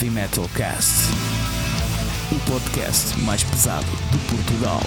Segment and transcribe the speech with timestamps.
[0.00, 1.10] Heavy Metal Cast,
[2.32, 4.80] o podcast mais pesado de Portugal.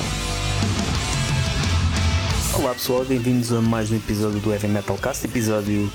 [2.56, 5.92] Olá pessoal, bem-vindos a mais um episódio do Heavy Metal Cast, episódio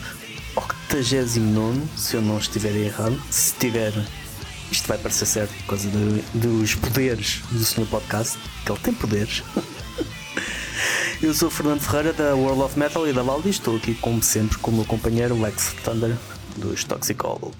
[0.54, 3.20] 89, se eu não estiver errado.
[3.28, 3.92] Se tiver,
[4.70, 5.88] isto vai parecer certo por causa
[6.32, 7.86] dos poderes do Sr.
[7.86, 9.42] Podcast, que ele tem poderes.
[11.20, 14.22] Eu sou o Fernando Ferreira da World of Metal e da Valdi, estou aqui como
[14.22, 16.16] sempre com o meu companheiro Lex Thunder
[16.56, 17.52] dos Toxicol.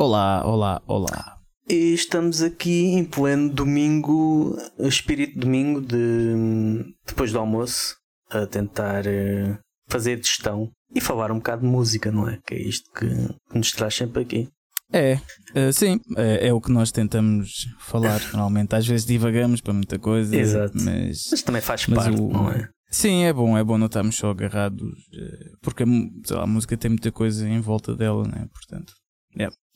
[0.00, 1.38] Olá, olá, olá.
[1.68, 7.96] E estamos aqui em pleno domingo, espírito domingo de depois do almoço,
[8.30, 9.58] a tentar eh,
[9.88, 12.38] fazer digestão e falar um bocado de música, não é?
[12.46, 13.06] Que é isto que,
[13.52, 14.48] nos traz sempre aqui.
[14.92, 15.18] É,
[15.56, 18.76] eh, sim, é, é o que nós tentamos falar normalmente.
[18.76, 20.74] Às vezes divagamos para muita coisa, Exato.
[20.76, 22.68] mas Mas também faz Mas parte, o- não é?
[22.88, 24.80] sim, é bom, é bom não estarmos só agarrados,
[25.12, 25.84] eh, porque
[26.30, 28.46] lá, a música tem muita coisa em volta dela, né?
[28.52, 28.92] Portanto,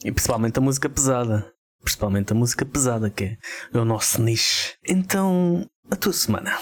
[0.04, 1.52] E principalmente a música pesada.
[1.82, 3.38] Principalmente a música pesada, que é,
[3.78, 4.74] o nosso nicho.
[4.88, 6.56] Então, a tua semana.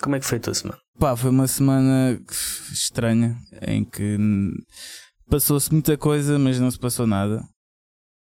[0.00, 0.78] Como é que foi a tua semana?
[0.98, 2.18] pá, foi uma semana
[2.72, 4.16] estranha em que
[5.28, 7.42] passou-se muita coisa, mas não se passou nada.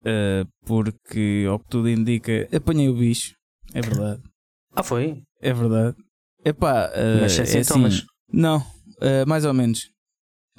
[0.05, 3.33] Eh, porque, ao que tudo indica, apanhei o bicho.
[3.73, 4.21] É verdade.
[4.71, 5.23] Ah, foi?
[5.41, 5.97] É verdade.
[6.45, 7.95] Epá, eh, Mas sem é sintomas.
[7.95, 8.63] assim, não,
[9.01, 9.89] eh, mais ou menos.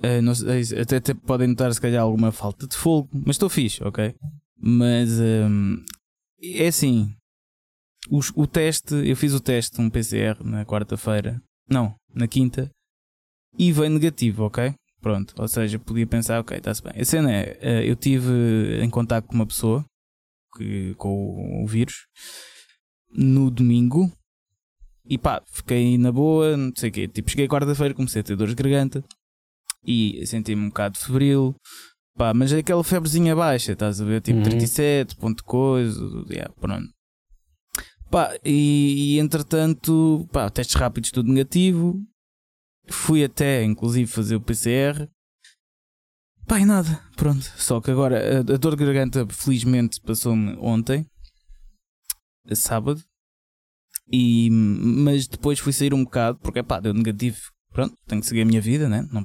[0.03, 3.49] Eh, não sei, até, até podem notar se calhar alguma falta de fogo, mas estou
[3.49, 4.15] fixe, ok?
[4.59, 5.77] Mas ehm,
[6.43, 7.15] é assim.
[8.11, 12.71] os- o teste, eu fiz o teste, um PCR na quarta-feira, não, na quinta,
[13.59, 14.75] e veio negativo, ok?
[15.03, 16.93] Pronto, ou seja, podia pensar, ok, está-se bem.
[17.01, 19.85] A cena é, eh, eu tive em contato com uma pessoa
[20.57, 22.07] que, com o vírus
[23.13, 24.11] no domingo
[25.05, 27.09] e pá, fiquei na boa, não sei o quê.
[27.09, 29.05] Tipo, cheguei quarta-feira, comecei a ter dores de garganta
[29.85, 31.55] e senti-me um bocado febril.
[32.17, 34.21] Pá, mas é aquela febrezinha baixa, estás a ver?
[34.21, 34.45] Tipo Uhum.
[34.45, 36.91] 37, ponto coisa, yeah, pronto.
[38.11, 41.99] Pá, e, e entretanto, pá, testes rápidos tudo negativo.
[42.89, 45.09] Fui até, inclusive, fazer o PCR.
[46.47, 47.45] Pá, e nada, pronto.
[47.57, 51.07] Só que agora a, a dor de garganta, felizmente, passou-me ontem,
[52.51, 53.01] a sábado.
[54.13, 57.39] E, mas depois fui sair um bocado, porque pá, deu negativo.
[57.73, 59.07] Pronto, tenho que seguir a minha vida, né?
[59.13, 59.25] Não,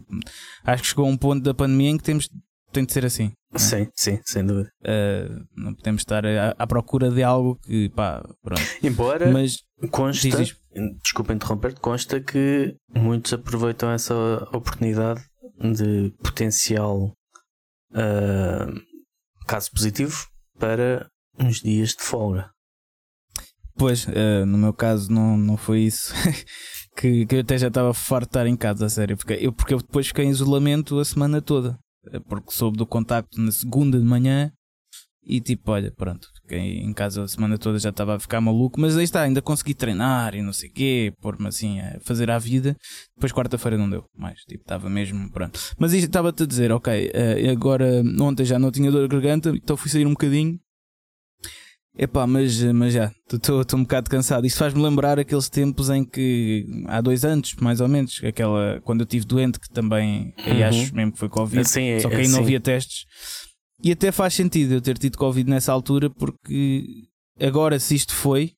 [0.64, 2.30] acho que chegou um ponto da pandemia em que temos,
[2.72, 3.32] tem de ser assim.
[3.52, 3.60] né?
[3.60, 4.70] Sim, sim, sem dúvida.
[4.82, 8.62] Uh, não podemos estar à, à procura de algo que, pá, pronto.
[8.84, 9.58] Embora Mas,
[9.92, 10.58] consta, diz, diz.
[11.02, 14.14] desculpa interromper-te, consta que muitos aproveitam essa
[14.54, 15.24] oportunidade
[15.60, 17.16] de potencial
[17.96, 18.68] ah,
[19.48, 20.28] caso positivo
[20.60, 21.08] para
[21.40, 22.50] uns dias de folga.
[23.78, 26.14] pois, uh, no meu caso, não, não foi isso.
[26.96, 29.18] que, que eu até já estava farto de estar em casa, a sério.
[29.18, 31.78] Porque eu, porque eu depois fiquei em isolamento a semana toda.
[32.08, 34.52] Uh, Porque soube do contacto na segunda de manhã.
[35.28, 38.80] E tipo, olha, pronto, fiquei em casa a semana toda, já estava a ficar maluco,
[38.80, 42.30] mas aí está, ainda consegui treinar e não sei o quê, pôr-me assim a fazer
[42.30, 42.78] à vida.
[43.16, 45.60] Depois quarta-feira não deu mais, tipo, estava mesmo, pronto.
[45.80, 49.50] Mas isto estava-te a dizer, ok, eh, agora ontem já não tinha dor de garganta,
[49.50, 50.60] então fui sair um bocadinho.
[51.98, 54.46] Epá, mas, mas já, estou um bocado cansado.
[54.46, 59.00] Isto faz-me lembrar aqueles tempos em que, há dois anos, mais ou menos, aquela, quando
[59.02, 60.64] eu estive doente, que também, Uhum.
[60.68, 62.32] acho mesmo que foi Covid, Assim, é- só que aí assim.
[62.34, 63.06] não havia testes.
[63.82, 66.86] E até faz sentido eu ter tido Covid nessa altura, porque
[67.40, 68.52] agora, se isto foi,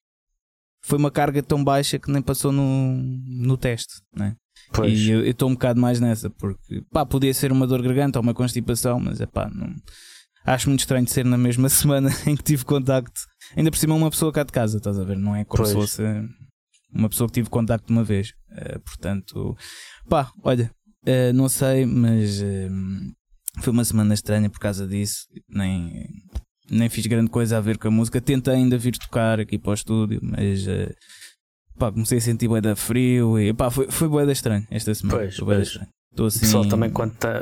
[0.84, 4.36] foi uma carga tão baixa que nem passou no, no teste, né?
[4.74, 4.98] Pois.
[5.00, 8.24] E eu estou um bocado mais nessa, porque pá, podia ser uma dor garganta ou
[8.24, 9.74] uma constipação, mas é pá, não.
[10.48, 13.22] Acho muito estranho ser na mesma semana em que tive contacto.
[13.56, 15.18] Ainda por cima, uma pessoa cá de casa, estás a ver?
[15.18, 15.90] Não é como se Pois.
[15.92, 16.04] fosse
[16.94, 18.34] uma pessoa que tive contacto uma vez.
[18.52, 19.56] Eh, portanto,
[20.10, 20.72] pá, olha,
[21.06, 22.70] eh, não sei, mas eh,
[23.60, 25.28] foi uma semana estranha por causa disso.
[25.50, 26.08] Nem,
[26.70, 28.22] nem fiz grande coisa a ver com a música.
[28.22, 30.66] Tentei ainda vir tocar aqui para o estúdio, mas
[31.78, 34.96] pá, comecei a sentir bué da frio e pá, foi, foi bué da estranho esta
[34.96, 35.20] semana.
[35.20, 35.68] Pois, foi bué da pois.
[35.68, 35.90] estranho.
[36.12, 36.40] Estou assim.
[36.40, 37.42] pessoal também quando está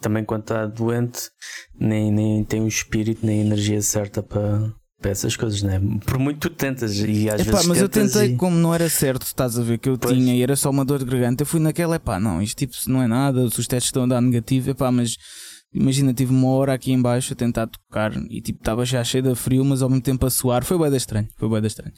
[0.00, 1.30] também quando está doente
[1.78, 5.80] nem, nem tem o espírito nem a energia certa para, para essas coisas, né?
[6.04, 8.88] Por muito tu tentas e às Epá, vezes mas eu tentei, e- como não era
[8.88, 10.14] certo, estás a ver que eu Pois.
[10.16, 12.74] tinha e era só uma dor de garganta, eu fui naquela, epá, não, isto tipo
[12.88, 15.16] não é nada, se os testes estão a dar negativo, epá, mas
[15.72, 19.24] imagina, tive uma hora aqui em baixo a tentar tocar e tipo estava já cheio
[19.24, 21.92] de frio, mas ao mesmo tempo a suar, foi da estranho, foi da estranho.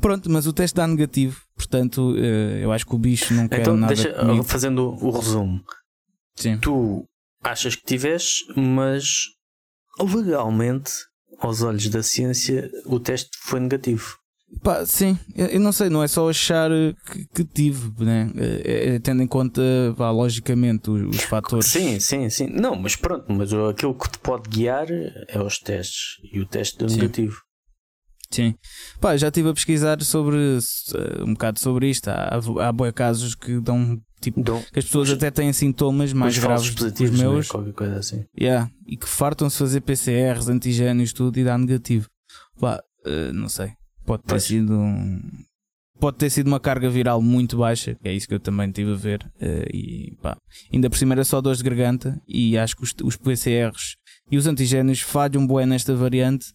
[0.00, 3.60] Pronto, mas o teste dá negativo, portanto, eh, eu acho que o bicho não quer
[3.60, 4.42] Então, nada deixa, comigo.
[4.44, 5.60] fazendo o resumo,
[6.36, 6.56] Sim.
[6.58, 7.04] tu
[7.42, 9.24] achas que tiveste, mas
[9.98, 10.92] legalmente,
[11.38, 14.20] aos olhos da ciência, o teste foi negativo.
[14.62, 16.70] Pá, sim, eu não sei, não é só achar
[17.06, 18.30] que, que tive, né?
[18.36, 19.62] É, é, tendo em conta,
[19.96, 21.66] pá, logicamente, os, os, fatores.
[21.66, 22.48] Sim, sim, sim.
[22.48, 26.78] Não, mas pronto, mas aquilo que te pode guiar é os testes e o teste
[26.78, 27.36] do negativo.
[28.28, 28.54] Sim,
[29.00, 30.36] pá, já estive a pesquisar sobre
[31.20, 32.08] um bocado sobre isto.
[32.08, 36.38] Há, há boa casos que dão tipo dão, que as pessoas até têm sintomas mais
[36.38, 37.18] graves do que os né?
[37.18, 37.46] meus.
[37.46, 37.50] Né?
[37.50, 38.24] Qualquer coisa assim.
[38.38, 42.08] Yeah, e que fartam-se fazer PCRs, antigénios, tudo e dá negativo.
[42.58, 43.72] Pá, uh, não sei.
[44.04, 45.20] Pode ter sido um,
[46.00, 48.92] pode ter sido uma carga viral muito baixa, que é isso que eu também tive
[48.92, 49.22] a ver.
[49.40, 50.36] Uh, e pá,
[50.72, 52.20] ainda por cima era só dores de garganta.
[52.26, 53.96] E acho que os, os PCRs
[54.30, 56.46] e os antigénios falham bué nesta variante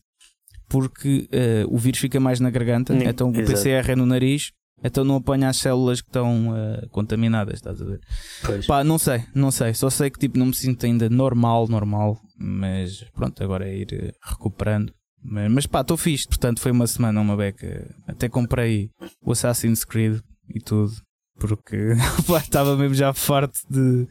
[0.68, 4.52] porque uh, o vírus fica mais na garganta, Sim, então o PCR é no nariz,
[4.84, 8.00] então não apanha as células que estão uh, contaminadas, estás a ver?
[8.46, 8.68] Pois.
[8.68, 12.20] Pá, não sei, não sei, só sei que tipo não me sinto ainda normal, normal,
[12.38, 14.94] mas pronto, agora é ir recuperando
[15.28, 16.28] mas, mas pá, estou fixe.
[16.28, 17.94] Portanto, foi uma semana, uma beca.
[18.08, 18.92] Até comprei
[19.22, 20.20] o Assassin's Creed
[20.54, 20.94] e tudo.
[21.40, 21.76] Porque
[22.38, 24.08] estava mesmo já farto de.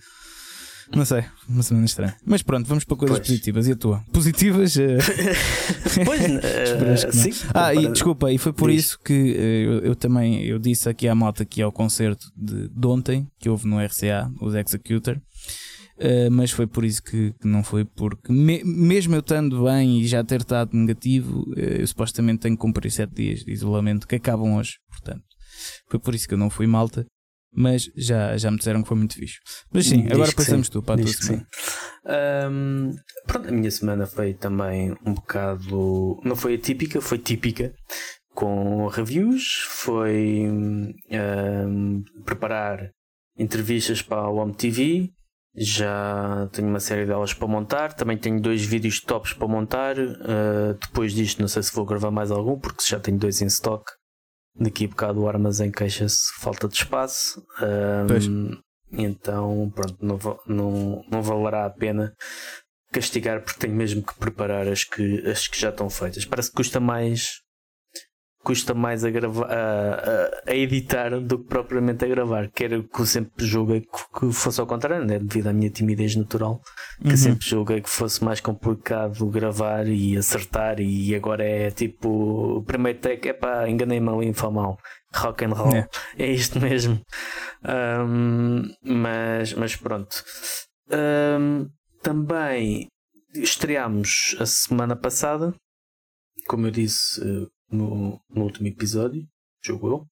[0.94, 2.16] Não sei, uma semana estranha.
[2.24, 3.28] Mas pronto, vamos para coisas pois.
[3.28, 3.66] positivas.
[3.66, 4.04] E a tua?
[4.12, 4.76] Positivas?
[4.76, 4.98] Eh,
[6.04, 6.22] pois,
[7.08, 7.30] uh, sim.
[7.52, 8.84] Ah, e desculpa, e foi por Diz.
[8.84, 12.68] isso que uh, eu, eu, também eu disse aqui à malta que ao concerto de,
[12.68, 15.20] de ontem, que houve no RCA, os Executor.
[15.96, 20.00] Uh, mas foi por isso que, que não foi, porque me, mesmo eu estando bem
[20.00, 24.08] e já ter estado negativo, uh, eu supostamente tenho que cumprir 7 dias de isolamento
[24.08, 25.22] que acabam hoje, portanto,
[25.88, 27.06] foi por isso que eu não fui malta.
[27.56, 29.38] Mas já, já me disseram que foi muito fixe.
[29.72, 30.72] Mas sim, Diz agora passamos sim.
[30.72, 31.46] tu para a tua semana.
[32.50, 32.94] Um,
[33.26, 36.20] pronto, a minha semana foi também um bocado.
[36.24, 37.72] Não foi atípica, foi típica
[38.34, 42.90] com reviews, foi um, preparar
[43.38, 45.10] entrevistas para a Home TV,
[45.56, 47.92] já tenho uma série delas para montar.
[47.92, 49.96] Também tenho dois vídeos tops para montar.
[49.96, 53.46] Uh, depois disto, não sei se vou gravar mais algum, porque já tenho dois em
[53.46, 53.84] stock.
[54.58, 57.44] Daqui a bocado o armazém queixa-se falta de espaço.
[57.60, 58.56] Um,
[58.92, 62.14] então, pronto, não, não, não valerá a pena
[62.92, 66.24] castigar porque tenho mesmo que preparar as que, as que já estão feitas.
[66.24, 67.43] Parece que custa mais
[68.44, 72.50] custa mais a, gravar, a, a, editar do que propriamente a gravar.
[72.50, 75.18] Que era que eu sempre julguei que fosse ao contrário, né?
[75.18, 76.60] devido à minha timidez natural,
[77.00, 77.16] que uhum.
[77.16, 80.78] sempre julguei que fosse mais complicado gravar e acertar.
[80.78, 84.78] E agora é tipo: o primeiro take é pá, enganei-me ali em mal.
[85.14, 85.88] Rock and roll, é,
[86.18, 87.00] é isto mesmo.
[87.64, 90.22] Um, mas, mas pronto.
[90.90, 91.68] Um,
[92.02, 92.88] também
[93.34, 95.54] estreámos a semana passada,
[96.46, 97.20] como eu disse,
[97.70, 99.26] no, no último episódio,
[99.62, 100.06] jogo eu?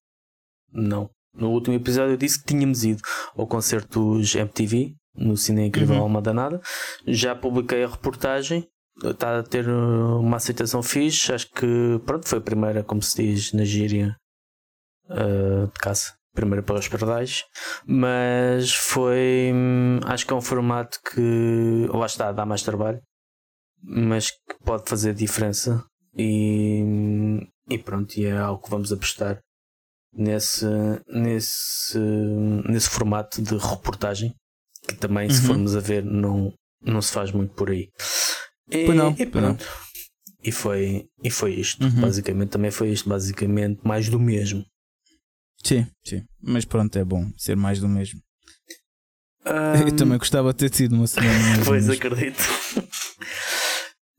[0.72, 1.10] Não.
[1.34, 3.02] No último episódio eu disse que tínhamos ido
[3.34, 6.02] ao concerto dos MTV no Cine Incrível uhum.
[6.02, 6.60] Alma Danada.
[7.06, 8.68] Já publiquei a reportagem.
[9.02, 11.32] Está a ter uma aceitação fixe.
[11.32, 14.16] Acho que pronto, foi a primeira, como se diz na gíria
[15.08, 16.14] uh, de caça.
[16.34, 17.44] Primeira para os pardais,
[17.86, 19.52] mas foi.
[20.06, 23.02] Acho que é um formato que lá está, dá mais trabalho,
[23.82, 25.84] mas que pode fazer diferença
[26.16, 26.82] e,
[27.68, 29.40] e pronto, e é algo que vamos apostar
[30.12, 30.66] nesse,
[31.08, 31.98] nesse,
[32.68, 34.34] nesse formato de reportagem
[34.86, 35.34] que também, uhum.
[35.34, 36.52] se formos a ver, não,
[36.84, 37.88] não se faz muito por aí.
[38.70, 39.64] E, não, e pronto.
[40.42, 41.84] E foi, e foi isto.
[41.84, 42.00] Uhum.
[42.00, 43.08] Basicamente, também foi isto.
[43.08, 44.64] Basicamente, mais do mesmo.
[45.62, 46.24] Sim, sim.
[46.42, 48.20] Mas pronto, é bom ser mais do mesmo.
[49.46, 49.86] Um...
[49.86, 51.64] Eu também gostava de ter tido uma semana.
[51.64, 52.42] pois acredito.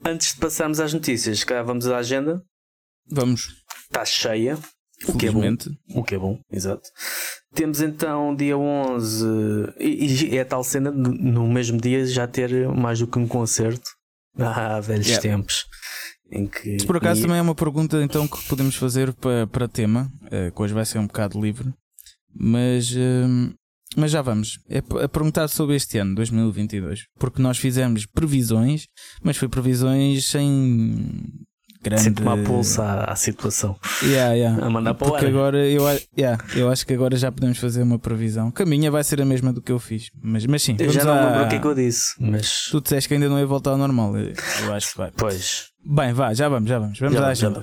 [0.05, 2.43] Antes de passarmos às notícias, cá vamos à agenda.
[3.09, 3.63] Vamos.
[3.85, 4.57] Está cheia.
[5.07, 5.41] O que é bom.
[5.95, 6.89] O que é bom, exato.
[7.53, 9.25] Temos então dia 11
[9.79, 13.27] e, e é a tal cena no mesmo dia já ter mais do que um
[13.27, 13.89] concerto.
[14.37, 15.21] Ah, velhos yeah.
[15.21, 15.65] tempos.
[16.31, 17.23] Em que, Se por acaso e...
[17.23, 20.85] também é uma pergunta então que podemos fazer para, para tema, uh, que hoje vai
[20.85, 21.71] ser um bocado livre,
[22.33, 23.53] mas uh,
[23.95, 24.59] mas já vamos.
[24.69, 27.05] É a perguntar sobre este ano, 2022.
[27.19, 28.87] Porque nós fizemos previsões,
[29.21, 31.43] mas foi previsões sem
[31.83, 32.03] grande.
[32.03, 33.75] Sem tomar pulso à, à situação.
[34.01, 34.65] Yeah, yeah.
[34.65, 35.83] A mandar para Porque agora eu,
[36.17, 38.49] yeah, eu acho que agora já podemos fazer uma previsão.
[38.49, 40.09] Que a minha vai ser a mesma do que eu fiz.
[40.21, 40.77] Mas, mas sim.
[40.79, 42.15] Eu já não lembro o que é que eu disse.
[42.19, 42.69] Mas...
[42.71, 44.15] Tu disseste que ainda não ia voltar ao normal.
[44.17, 45.11] Eu acho que vai.
[45.15, 45.72] Pois.
[45.85, 46.97] Bem, vá, já vamos, já vamos.
[46.97, 47.61] Vamos já, à agenda.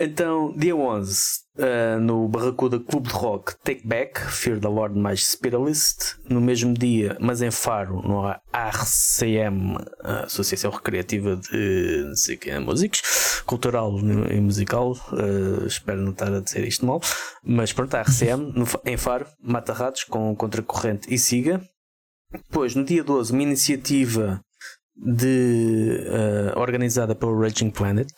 [0.00, 1.20] Então, dia 11,
[1.58, 6.16] uh, no Barracuda Clube de Rock Take Back, Fear the Lord mais Spiritualist.
[6.26, 9.76] No mesmo dia, mas em Faro, no ARCM,
[10.24, 14.92] Associação Recreativa de não sei que, Músicos, Cultural e Musical.
[15.12, 17.02] Uh, espero não estar a dizer isto mal.
[17.44, 21.60] Mas pronto, a ARCM, no, em Faro, Mata Ratos, com Contracorrente e Siga.
[22.32, 24.40] Depois, no dia 12, uma iniciativa
[25.00, 28.08] de, uh, organizada pelo Raging Planet,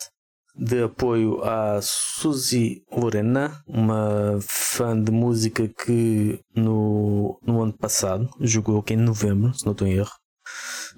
[0.55, 8.79] de apoio à Suzy Lorena, uma fã de música que no, no ano passado jogou
[8.79, 10.11] aqui em novembro, se não estou em erro,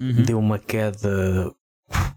[0.00, 0.22] uhum.
[0.24, 1.50] deu uma queda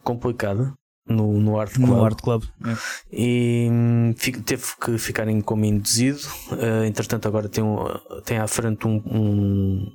[0.04, 0.74] complicada
[1.08, 1.90] no, no Art Club.
[1.90, 2.44] No Art Club.
[2.66, 2.76] É.
[3.12, 4.14] E hum,
[4.46, 6.20] teve que ficar em coma induzido.
[6.52, 7.86] Uh, entretanto, agora tem, um,
[8.26, 9.92] tem à frente um, um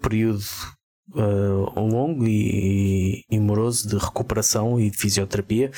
[0.00, 0.42] período
[1.12, 5.70] uh, longo e, e, moroso de recuperação e de fisioterapia.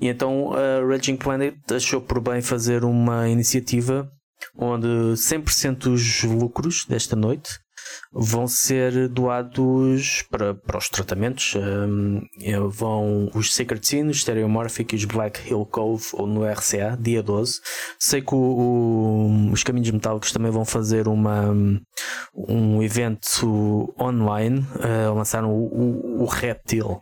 [0.00, 4.10] E então a Raging Planet achou por bem fazer uma iniciativa
[4.56, 7.61] onde 100% dos lucros desta noite
[8.12, 11.54] vão ser doados para, para os tratamentos.
[11.56, 12.22] Um,
[12.68, 17.22] vão os Sacred Sin, os Stereomorphic e os Black Hill Cove ou no RCA, dia
[17.22, 17.60] 12.
[17.98, 21.54] Sei que o, o, os Caminhos Metálicos também vão fazer uma,
[22.34, 24.60] um evento online.
[24.60, 26.98] Uh, lançaram o, o, o Reptil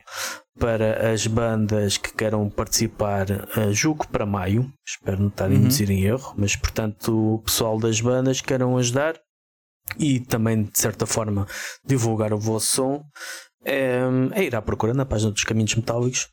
[0.60, 5.54] para as bandas que queiram participar, uh, julgo para maio, espero não estar a uhum.
[5.54, 9.14] induzir em erro, mas portanto o pessoal das bandas que queiram ajudar,
[9.98, 11.46] e também, de certa forma,
[11.84, 13.04] divulgar o vosso som,
[13.64, 14.00] é,
[14.32, 16.28] é ir à procura na página dos Caminhos Metálicos,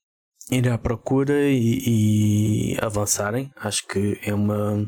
[0.52, 3.52] ir à procura e, e avançarem.
[3.58, 4.88] Acho que é uma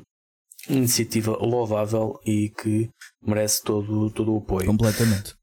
[0.68, 2.90] iniciativa louvável e que
[3.22, 4.68] merece todo, todo o apoio.
[4.68, 5.36] Completamente.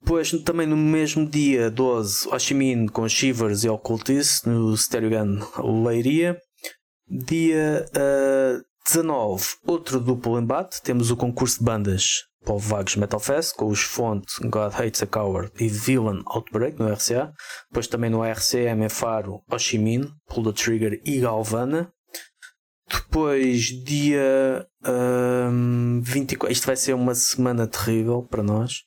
[0.00, 6.38] Depois, também no mesmo dia 12, Oshimin com Shivers e Occultist no Stereo Gun Leiria.
[7.08, 10.82] Dia uh, 19, outro duplo embate.
[10.82, 15.06] Temos o concurso de bandas Paul Vagos Metal Fest, com os fontes God Hates a
[15.06, 17.32] Coward e Villain Outbreak no RCA.
[17.70, 21.90] Depois também no RCM é Faro, Oshimin, Pull the Trigger e Galvana.
[22.88, 24.66] Depois, dia
[25.50, 26.52] um, 24.
[26.52, 28.82] Isto vai ser uma semana terrível para nós,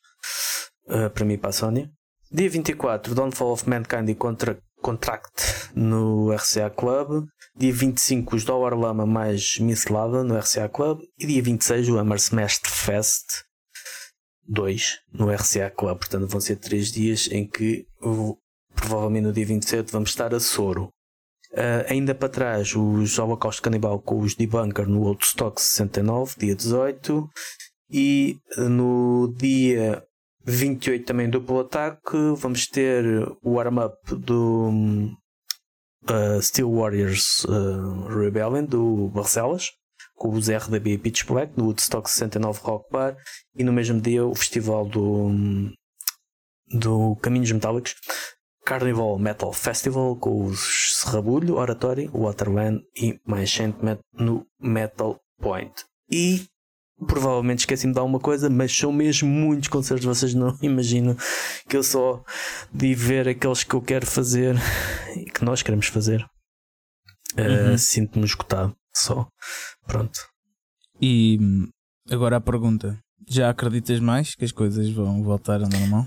[0.88, 1.92] uh, para mim e para a Sónia.
[2.32, 7.26] Dia 24, Downfall of Mankind e Contra Contract no RCA Club.
[7.56, 11.00] Dia 25, os Dollar Lama mais Miss Lava no RCA Club.
[11.18, 13.47] E dia 26, o Hammer Smash Fest
[14.48, 15.98] 2 no RCA Club.
[15.98, 17.86] Portanto, vão ser 3 dias em que
[18.76, 20.90] provavelmente no dia 27 vamos estar a Soro.
[21.52, 27.30] Uh, ainda para trás, os Holocausto Canibal com os Debunker no Outstock 69, dia 18.
[27.90, 30.04] E no dia
[30.44, 32.18] 28 também duplo ataque.
[32.36, 33.06] Vamos ter
[33.42, 34.70] o warm-up do
[36.04, 39.72] uh, Steel Warriors uh, Rebellion do Barcelas
[40.18, 43.16] com os RDB Pitch Black no Woodstock 69 Rock Bar
[43.56, 45.30] e no mesmo dia o festival do,
[46.68, 47.96] do Caminhos Metálicos
[48.66, 55.86] Carnival Metal Festival com os Serrabulho, Oratory, Waterland e My Enchantment no Metal Point.
[56.12, 56.46] E
[57.06, 60.06] provavelmente esqueci-me de alguma coisa, mas são mesmo muitos concertos.
[60.06, 61.16] Vocês não imaginam
[61.70, 62.24] que eu só
[62.74, 64.56] de ver aqueles que eu quero fazer
[65.16, 66.26] e que nós queremos fazer.
[67.38, 67.78] Uh, uhum.
[67.78, 69.28] Sinto-me esgotado só.
[69.88, 70.20] Pronto.
[71.02, 71.40] E
[72.10, 76.06] agora a pergunta: já acreditas mais que as coisas vão voltar ao normal?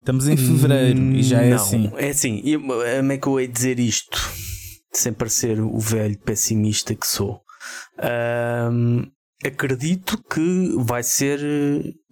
[0.00, 1.90] Estamos em fevereiro hum, e já é não, assim.
[1.96, 2.42] É assim,
[2.98, 4.18] como é que eu hei dizer isto
[4.92, 7.40] sem parecer o velho pessimista que sou?
[8.70, 9.10] Um,
[9.42, 11.40] acredito que vai ser,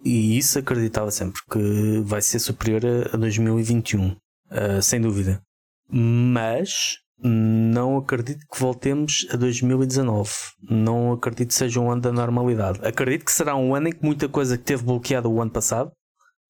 [0.03, 2.81] e isso acreditava sempre, que vai ser superior
[3.13, 4.17] a, 2021, uh,
[4.49, 5.39] ah, sem dúvida.
[5.87, 10.29] Mas não acredito que voltemos a 2019.
[10.69, 12.79] Não acredito que seja um ano da normalidade.
[12.85, 15.91] Acredito que será um ano em que muita coisa que teve bloqueada o ano passado,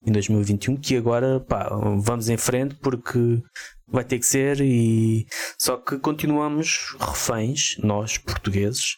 [0.06, 3.42] em 2021, que agora pá, vamos em frente porque
[3.88, 5.26] vai ter que ser e
[5.58, 8.98] só que continuamos reféns, nós portugueses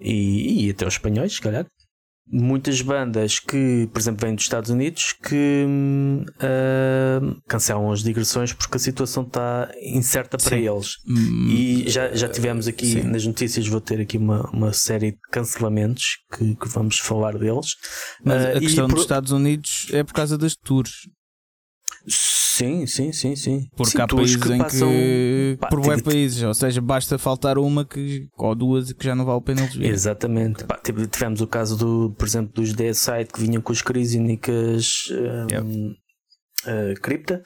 [0.00, 1.66] e, e até os espanhóis, se calhar,
[2.30, 8.76] muitas bandas que, por exemplo, vêm dos Estados Unidos que uh, cancelam as digressões porque
[8.76, 10.68] a situação está incerta para Sim.
[10.68, 10.96] eles.
[11.06, 13.02] Hum, e já, já tivemos aqui Sim.
[13.02, 17.76] nas notícias, vou ter aqui uma, uma série de cancelamentos que, que vamos falar deles.
[18.24, 21.08] Mas uh, a questão dos Estados Unidos é por causa das tours.
[22.08, 23.68] Sim, sim, sim, sim.
[23.76, 24.88] Porque sim, há países que em passam...
[24.88, 25.56] que.
[25.60, 29.24] Pá, por bué países, ou seja, basta faltar uma que, ou duas que já não
[29.24, 29.90] vale a pena eles verem.
[29.92, 30.64] Exatamente.
[30.64, 35.04] Pá, tivemos o caso, do, por exemplo, dos Deadside que vinham com as crisínicas.
[35.10, 35.98] Um, yep.
[36.66, 37.40] Uh, Cripta,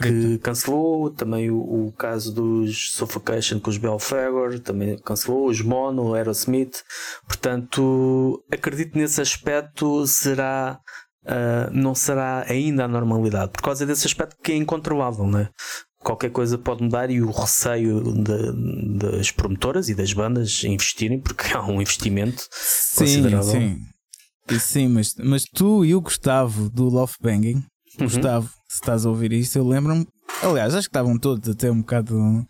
[0.00, 6.14] que cancelou, também o, o, caso dos Suffocation com os Belfagor, também cancelou, os Mono,
[6.14, 6.84] Aerosmith,
[7.26, 10.78] portanto acredito nesse aspecto será
[11.24, 15.48] uh, não será ainda a normalidade, por causa desse aspecto que é incontrolável, né?
[15.98, 21.52] Qualquer coisa pode mudar e o receio de, das promotoras e das bandas investirem, porque
[21.56, 23.52] há um investimento sim, considerável.
[23.52, 23.86] Sim,
[24.58, 27.56] sim mas, mas tu e o Gustavo do Love Banging,
[27.98, 28.06] uhum.
[28.06, 30.06] Gustavo, se estás a ouvir isto, eu lembro-me,
[30.42, 32.46] aliás, acho que estavam todos até um bocado uh,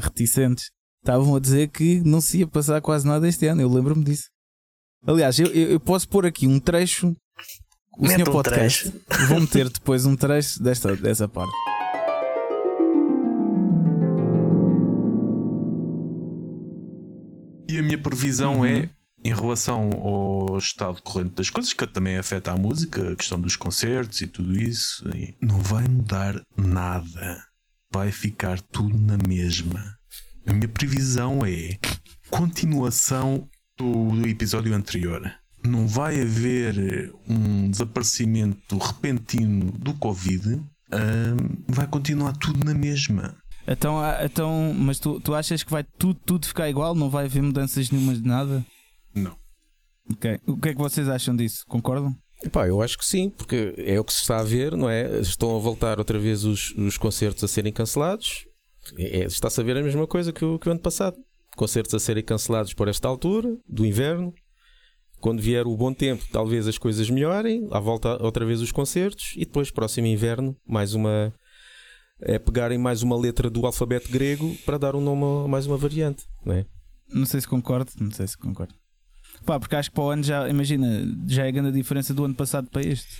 [0.00, 0.70] reticentes
[1.02, 3.60] estavam a dizer que não se ia passar quase nada este ano.
[3.60, 4.30] Eu lembro-me disso.
[5.04, 7.14] Aliás, eu, eu, eu posso pôr aqui um trecho.
[7.98, 8.92] O Mete senhor um podcast.
[9.28, 11.52] Vou meter depois um trecho desta, dessa parte.
[17.68, 18.66] E a minha previsão Uhum.
[18.66, 18.90] é,
[19.24, 23.56] em relação ao estado corrente das coisas, que também afeta a música, a questão dos
[23.56, 27.42] concertos e tudo isso, e não vai mudar nada.
[27.90, 29.96] Vai ficar tudo na mesma.
[30.46, 31.78] A minha previsão é
[32.30, 35.30] continuação do, do episódio anterior.
[35.64, 40.60] Não vai haver um desaparecimento repentino do Covid.
[41.68, 43.36] Vai continuar tudo na mesma.
[43.66, 46.94] Então, ah, então mas tu, tu achas que vai tudo, tudo ficar igual?
[46.94, 48.64] Não vai haver mudanças nenhumas de nada?
[49.14, 49.36] Não.
[50.10, 50.40] Ok.
[50.46, 51.64] O que é que vocês acham disso?
[51.68, 52.14] Concordam?
[52.50, 55.20] Pá, eu acho que sim, porque é o que se está a ver, não é?
[55.20, 58.44] Estão a voltar outra vez os, os concertos a serem cancelados.
[58.98, 61.16] É, é- está-se a ver a mesma coisa que o, que o ano passado.
[61.56, 64.34] Concertos a serem cancelados por esta altura, do inverno.
[65.22, 67.68] Quando vier o bom tempo, talvez as coisas melhorem.
[67.70, 69.34] À volta outra vez os concertos.
[69.36, 71.32] E depois, próximo inverno, mais uma.
[72.20, 75.76] É pegarem mais uma letra do alfabeto grego para dar um nome a mais uma
[75.76, 76.66] variante, não é?
[77.08, 77.92] Não sei se concordo.
[78.00, 78.74] Não sei se concordo.
[79.46, 82.24] Pá, porque acho que para o ano já, imagina, já é grande a diferença do
[82.24, 83.16] ano passado para este.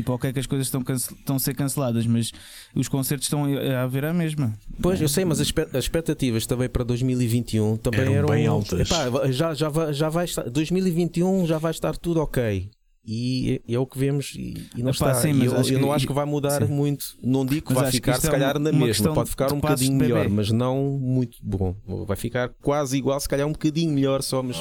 [0.00, 2.32] Tipo, ok que as coisas estão, estão a ser canceladas, mas
[2.74, 4.52] os concertos estão a haver a mesma.
[4.80, 8.90] Pois, eu sei, mas as expectativas também para 2021 também Eram eram, bem altas.
[8.90, 12.70] Epá, já, já, vai, já vai estar, 2021 já vai estar tudo ok.
[13.10, 15.14] E é, é o que vemos e, e não Epá, está.
[15.14, 16.70] sim, eu, eu que- não acho que vai mudar sim.
[16.72, 17.04] muito.
[17.22, 19.14] Não digo que Mas vai que ficar, isto se é calhar, um- na uma mesma.
[19.14, 20.34] Pode ficar um bocadinho melhor, bebê.
[20.34, 21.74] mas não muito bom.
[22.06, 24.58] Vai ficar quase igual, se calhar um bocadinho melhor só, mas.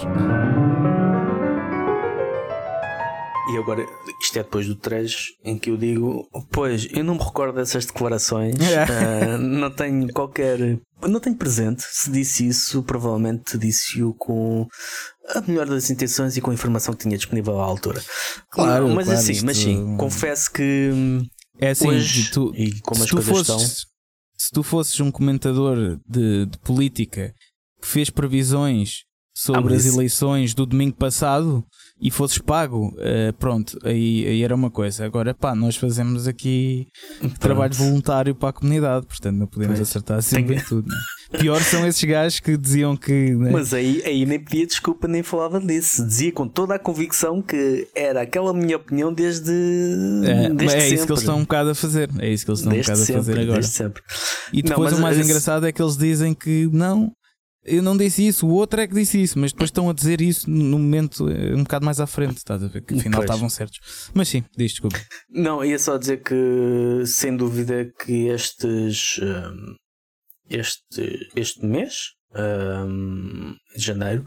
[3.53, 3.85] E agora,
[4.21, 7.85] isto é depois do trecho em que eu digo: Pois, eu não me recordo dessas
[7.85, 8.55] declarações,
[8.89, 10.77] ah, não tenho qualquer.
[11.07, 11.83] Não tenho presente.
[11.83, 14.67] Se disse isso, provavelmente disse-o com
[15.33, 18.03] a melhor das intenções e com a informação que tinha disponível à altura.
[18.49, 20.91] Claro, mas claro, assim, mas isto- sim, confesso que
[21.60, 23.89] É assim, hoje, tu, e como se as tu coisas fosses, estão.
[24.38, 27.33] se tu fosses um comentador de, de política
[27.81, 29.03] que fez previsões
[29.36, 31.63] sobre Ah, mas as eleições do domingo passado
[31.99, 35.03] e fosses pago, eh, pronto, aí, aí era uma coisa.
[35.05, 36.88] Agora, pá, nós fazemos aqui
[37.39, 39.89] trabalho voluntário para a comunidade, portanto não podemos Pois.
[39.89, 40.88] acertar sempre Tenho- tudo.
[40.88, 40.95] né?
[41.39, 43.31] Pior são esses gajos que diziam que.
[43.36, 43.49] né?
[43.51, 46.05] Mas aí, aí nem pedia desculpa nem falava disso.
[46.05, 49.51] Dizia com toda a convicção que era aquela minha opinião desde,
[50.25, 50.95] é, desde é sempre.
[50.95, 52.10] isso que eles estão um bocado a fazer.
[52.19, 53.60] É isso que eles estão desde um bocado sempre, a fazer agora.
[54.53, 57.12] E Não, depois mas o mais esse- engraçado é que eles dizem que não,
[57.67, 60.21] eu não disse isso, o outro é que disse isso, mas depois estão a dizer
[60.21, 62.82] isso no momento eh, um bocado mais à frente, estás a ver?
[62.82, 63.30] Que afinal Pois.
[63.30, 64.10] estavam certos.
[64.13, 64.97] Mas sim, diz desculpa.
[65.30, 69.75] Não, ia só dizer que sem dúvida que estes hum,
[70.49, 74.25] este, este mês hum, de janeiro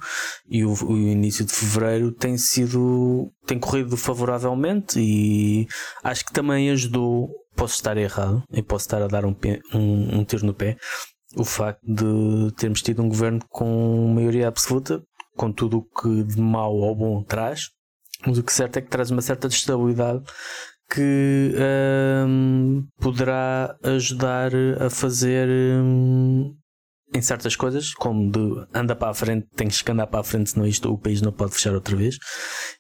[0.49, 5.67] e o, o início de fevereiro tem sido tem corrido favoravelmente e
[6.03, 10.19] acho que também ajudou posso estar errado e posso estar a dar um, pé- um,
[10.21, 10.77] um tiro no pé
[11.37, 15.03] o facto de termos tido um governo com maioria absoluta
[15.37, 17.71] com tudo o que de mau ou bom traz
[18.27, 20.25] mas o que certo é que traz uma certa estabilidade
[20.91, 21.55] que
[22.27, 26.57] hum, poderá ajudar a fazer hum,
[27.15, 30.51] em certas coisas, como de anda para a frente, tens que andar para a frente,
[30.51, 32.19] senão isto o país não pode fechar outra vez.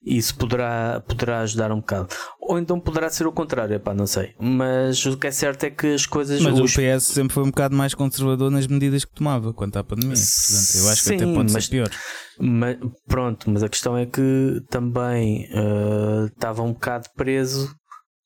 [0.05, 2.09] Isso poderá, poderá ajudar um bocado.
[2.41, 4.35] Ou então poderá ser o contrário, epá, não sei.
[4.41, 6.41] Mas o que é certo é que as coisas.
[6.41, 9.77] Mas os- o PS sempre foi um bocado mais conservador nas medidas que tomava quanto
[9.79, 10.15] à pandemia.
[10.17, 11.91] Portanto, eu acho que até Sim, pode mas- ser pior.
[12.39, 17.75] Ma- pronto, mas a questão é que também eh, estava um bocado preso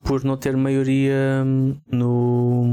[0.05, 2.64] por não ter maioria hum, no,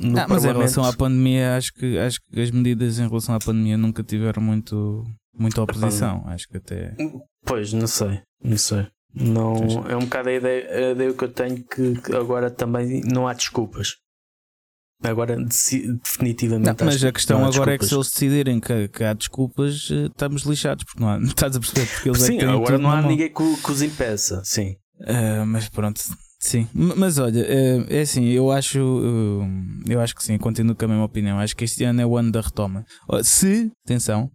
[0.00, 3.34] no Ah, mas em relação à pandemia, acho que, acho que as medidas em relação
[3.34, 5.04] à pandemia nunca tiveram muito,
[5.36, 6.22] muita oposição.
[6.26, 6.94] Acho que até.
[7.44, 8.86] Pois, não sei, não sei.
[9.12, 9.54] Não,
[9.88, 13.26] é um bocado a ideia, a ideia que eu tenho que, que agora também não
[13.26, 13.96] há desculpas.
[15.02, 16.80] Agora definitivamente.
[16.80, 17.92] Não, mas a questão agora é que se desculpas.
[17.92, 21.86] eles decidirem que, que há desculpas, eh, estamos lixados, porque não há, estás a perceber?
[21.86, 24.42] Porque eles é Sim, têm agora não há ninguém que, que os impeça.
[24.44, 24.76] Sim.
[25.06, 26.00] Ah, mas pronto,
[26.38, 26.68] sim.
[26.72, 30.88] Mas olha, eh, é assim, eu acho, eh, eu acho que sim, continuo com a
[30.88, 31.38] mesma opinião.
[31.38, 32.84] Acho que este ano é o ano da retoma.
[33.08, 34.30] Ó, Se, atenção,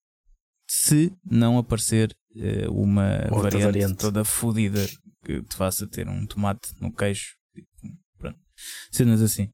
[0.67, 3.97] se não aparecer eh, uma variante, variante.
[3.97, 4.85] toda fodida
[5.25, 7.67] que te faça ter um tomate no queixo, tipo,
[8.17, 8.37] pronto,
[8.91, 9.49] cenas assim.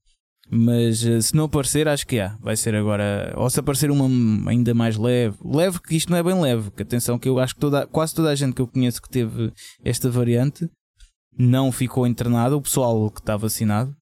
[0.52, 2.36] Mas se não aparecer, acho que há.
[2.42, 3.32] Vai ser agora.
[3.38, 5.38] Ou se aparecer uma ainda mais leve.
[5.46, 6.72] Leve, que isto não é bem leve.
[6.72, 9.10] Que atenção, que eu acho que toda, quase toda a gente que eu conheço que
[9.10, 9.54] teve
[9.86, 10.68] esta variante
[11.40, 12.56] não ficou internada.
[12.58, 13.96] O pessoal que está vacinado.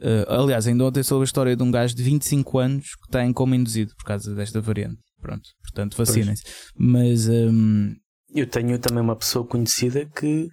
[0.00, 3.24] Eh, aliás, ainda ontem soube a história de um gajo de 25 anos que está
[3.24, 5.00] em coma induzido por causa desta variante.
[5.20, 6.44] Pronto, portanto, vacinem-se.
[6.76, 7.28] Mas.
[7.28, 7.94] Um...
[8.34, 10.48] Eu tenho também uma pessoa conhecida que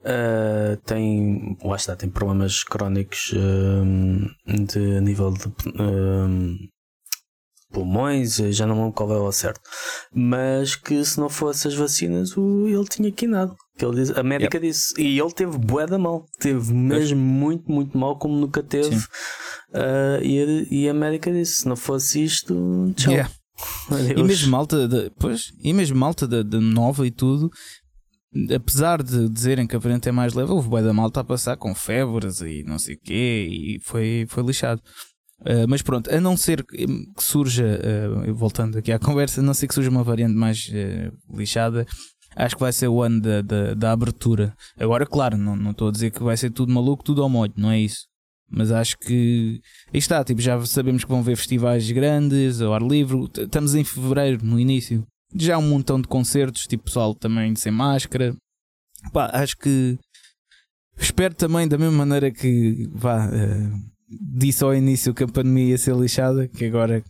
[0.00, 6.70] Uh, tem, lá está, tem problemas crónicos uh, de nível de uh,
[7.70, 9.60] pulmões, já não lembro qual é o certo,
[10.10, 13.54] mas que se não fosse as vacinas, o, ele tinha quinado.
[13.94, 14.66] Diz, a médica yep.
[14.66, 18.96] disse, e ele teve bué da mal, teve mesmo muito, muito mal, como nunca teve.
[19.70, 23.12] Uh, e, e, a médica disse: se não fosse isto, tchau.
[23.12, 23.30] Yeah.
[24.16, 27.50] E mesmo malta, de, pois, e mesmo malta de, de nova e tudo,
[28.54, 31.56] apesar de dizerem que a variante é mais leve, houve bué da malta a passar
[31.56, 34.80] com febres e não sei o quê, e foi, foi lixado.
[35.40, 36.86] Uh, mas pronto, a não ser que
[37.18, 37.80] surja,
[38.28, 41.86] uh, voltando aqui à conversa, a não ser que surja uma variante mais uh, lixada,
[42.36, 44.54] acho que vai ser o ano da, da, da abertura.
[44.78, 47.70] Agora, claro, não estou a dizer que vai ser tudo maluco, tudo ao molho, não
[47.70, 48.10] é isso.
[48.50, 49.60] Mas acho que
[49.92, 53.28] aí está, tipo, já sabemos que vão ver festivais grandes, ao ar livre.
[53.38, 55.06] Estamos em fevereiro, no início.
[55.34, 58.34] Já um montão de concertos, tipo pessoal também sem máscara.
[59.12, 59.96] Pá, acho que
[60.98, 65.78] espero também da mesma maneira que vá, uh, disse ao início que a pandemia ia
[65.78, 67.04] ser lixada, que agora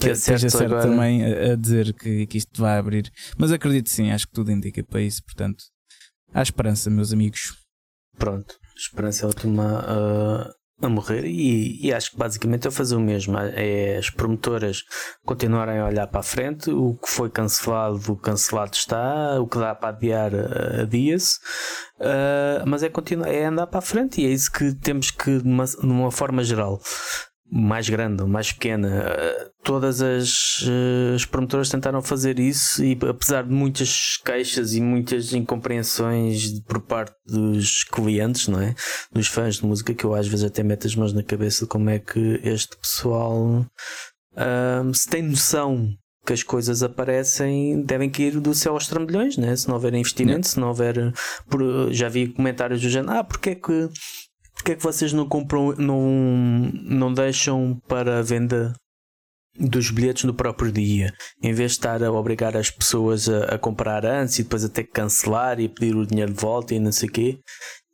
[0.00, 0.82] que esteja certo agora.
[0.82, 3.10] também a, a, dizer que, que isto vai abrir.
[3.36, 5.62] Mas acredito sim, acho que tudo indica para isso, portanto,
[6.32, 7.54] há esperança, meus amigos.
[8.16, 13.00] Pronto, esperança é última uh, a morrer e, e, acho que basicamente é fazer o
[13.00, 13.36] mesmo.
[13.38, 14.82] É as promotoras
[15.24, 19.74] continuarem a olhar para a frente, o que foi cancelado, cancelado está, o que dá
[19.74, 20.32] para adiar,
[20.82, 21.38] adia-se,
[21.98, 25.38] uh, mas é, continuar, é andar para a frente e é isso que temos que,
[25.38, 26.80] de uma, de uma forma geral,
[27.50, 29.04] mais grande ou mais pequena.
[29.62, 30.64] Todas as,
[31.14, 37.14] as promotoras tentaram fazer isso e apesar de muitas queixas e muitas incompreensões por parte
[37.26, 38.74] dos clientes, não é?
[39.12, 41.68] Dos fãs de música, que eu às vezes até meto as mãos na cabeça de
[41.68, 43.66] como é que este pessoal
[44.36, 45.88] um, se tem noção
[46.24, 49.56] que as coisas aparecem devem cair do céu aos trambolhões, né?
[49.56, 51.12] se não houver investimento, se não houver.
[51.90, 53.88] Já vi comentários do género: ah, porque é que
[54.60, 58.74] porque é que vocês não compram, não, não deixam para a venda
[59.58, 63.58] dos bilhetes no próprio dia, em vez de estar a obrigar as pessoas a, a
[63.58, 66.78] comprar antes e depois a ter que cancelar e pedir o dinheiro de volta e
[66.78, 67.38] não sei o quê.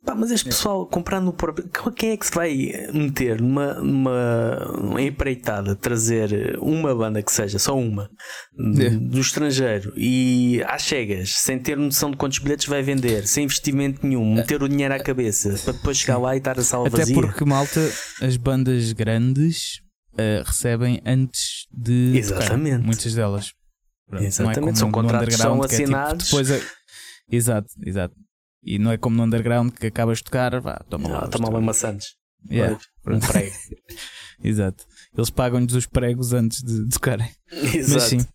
[0.07, 1.69] Pá, mas este pessoal comprar no próprio.
[1.93, 7.77] Quem é que se vai meter numa, numa, empreitada, trazer uma banda que seja, só
[7.77, 8.09] uma,
[8.79, 8.89] é.
[8.91, 14.07] do estrangeiro e às cegas, sem ter noção de quantos bilhetes vai vender, sem investimento
[14.07, 16.99] nenhum, meter o dinheiro à cabeça para depois chegar lá e estar a sala Até
[16.99, 17.13] vazia?
[17.13, 17.81] porque, malta,
[18.21, 19.81] as bandas grandes
[20.13, 22.13] uh, recebem antes de.
[22.15, 22.77] Exatamente.
[22.77, 23.51] Tocar, muitas delas.
[24.07, 26.13] Pronto, Exatamente, é são contratos que são assinados.
[26.13, 26.65] É tipo, depois é...
[27.29, 28.15] Exato, exato.
[28.67, 31.27] E não é como no underground que acabas de tocar, vá, toma lá.
[31.29, 32.03] toma lá maçãs.
[32.51, 32.77] Yeah.
[33.07, 33.55] Um prego.
[34.43, 34.83] Exato.
[35.15, 37.31] Eles pagam-lhes os pregos antes de, de tocarem.
[37.49, 37.93] Exato.
[37.93, 38.27] Mas sim.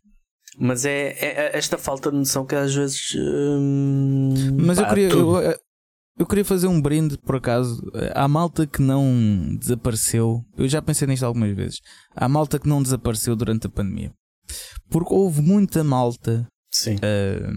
[0.59, 3.15] Mas é, é, esta falta de noção que às vezes.
[3.15, 5.59] Hum, Mas pá, eu, queria, eu,
[6.19, 7.83] eu, queria fazer um brinde, por acaso.
[8.15, 10.43] Há malta que não desapareceu.
[10.57, 11.81] Eu já pensei nisto algumas vezes.
[12.17, 14.13] Há malta que não desapareceu durante a pandemia.
[14.89, 16.47] Porque houve muita malta.
[16.71, 16.97] Sim.
[16.97, 17.53] Uh,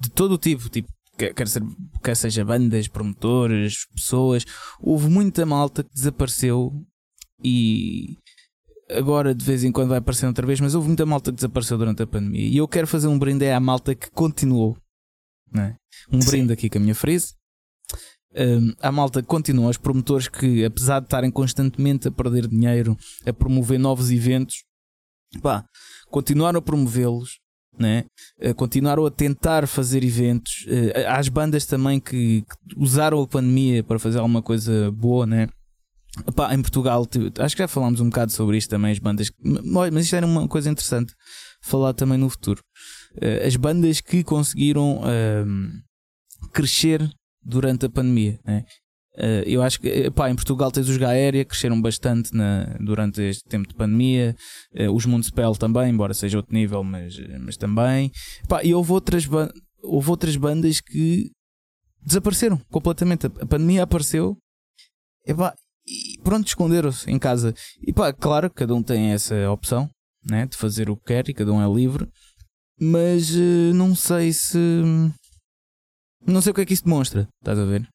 [0.00, 0.68] de todo o tipo.
[0.68, 1.62] Tipo, quer, ser,
[2.02, 4.44] quer seja bandas, promotores, pessoas,
[4.80, 6.72] houve muita malta que desapareceu
[7.42, 8.16] e
[8.90, 11.78] agora de vez em quando vai aparecendo outra vez, mas houve muita malta que desapareceu
[11.78, 14.76] durante a pandemia e eu quero fazer um brinde à malta que continuou.
[15.56, 15.74] É?
[16.12, 16.30] Um Sim.
[16.30, 17.34] brinde aqui com a minha frase.
[18.38, 22.94] Um, a malta que continua, os promotores que, apesar de estarem constantemente a perder dinheiro,
[23.24, 24.64] a promover novos eventos,
[25.40, 25.64] pá,
[26.10, 27.38] continuaram a promovê-los,
[27.78, 28.04] né?
[28.42, 30.66] Uh, continuaram a tentar fazer eventos.
[30.66, 32.44] Uh, às bandas também que,
[32.76, 35.48] usaram a pandemia para fazer alguma coisa boa, né?
[36.26, 37.06] Epá, em Portugal,
[37.40, 39.30] acho que já falámos um bocado sobre isto também, as bandas.
[39.42, 41.12] Mas isto era uma coisa interessante
[41.60, 42.62] falar também no futuro.
[43.16, 45.68] Uh, as bandas que conseguiram ehm,
[46.52, 47.06] crescer
[47.42, 48.38] durante a pandemia.
[48.44, 48.64] Né?
[49.16, 53.44] Uh, eu acho que pá, em Portugal tens os Gaéria, cresceram bastante na, durante este
[53.44, 54.36] tempo de pandemia.
[54.74, 58.12] Uh, os Municipal também, embora seja outro nível, mas, mas também.
[58.46, 59.26] Pá, e houve outras,
[59.82, 61.30] houve outras bandas que
[62.02, 63.26] desapareceram completamente.
[63.26, 64.36] A pandemia apareceu
[65.26, 65.54] epá,
[65.86, 67.54] e pronto, esconderam-se em casa.
[67.80, 69.88] E pá, claro, cada um tem essa opção
[70.24, 72.06] né, de fazer o que quer e cada um é livre.
[72.78, 73.30] Mas
[73.74, 74.58] não sei se.
[76.26, 77.88] Não sei o que é que isso demonstra, estás a ver?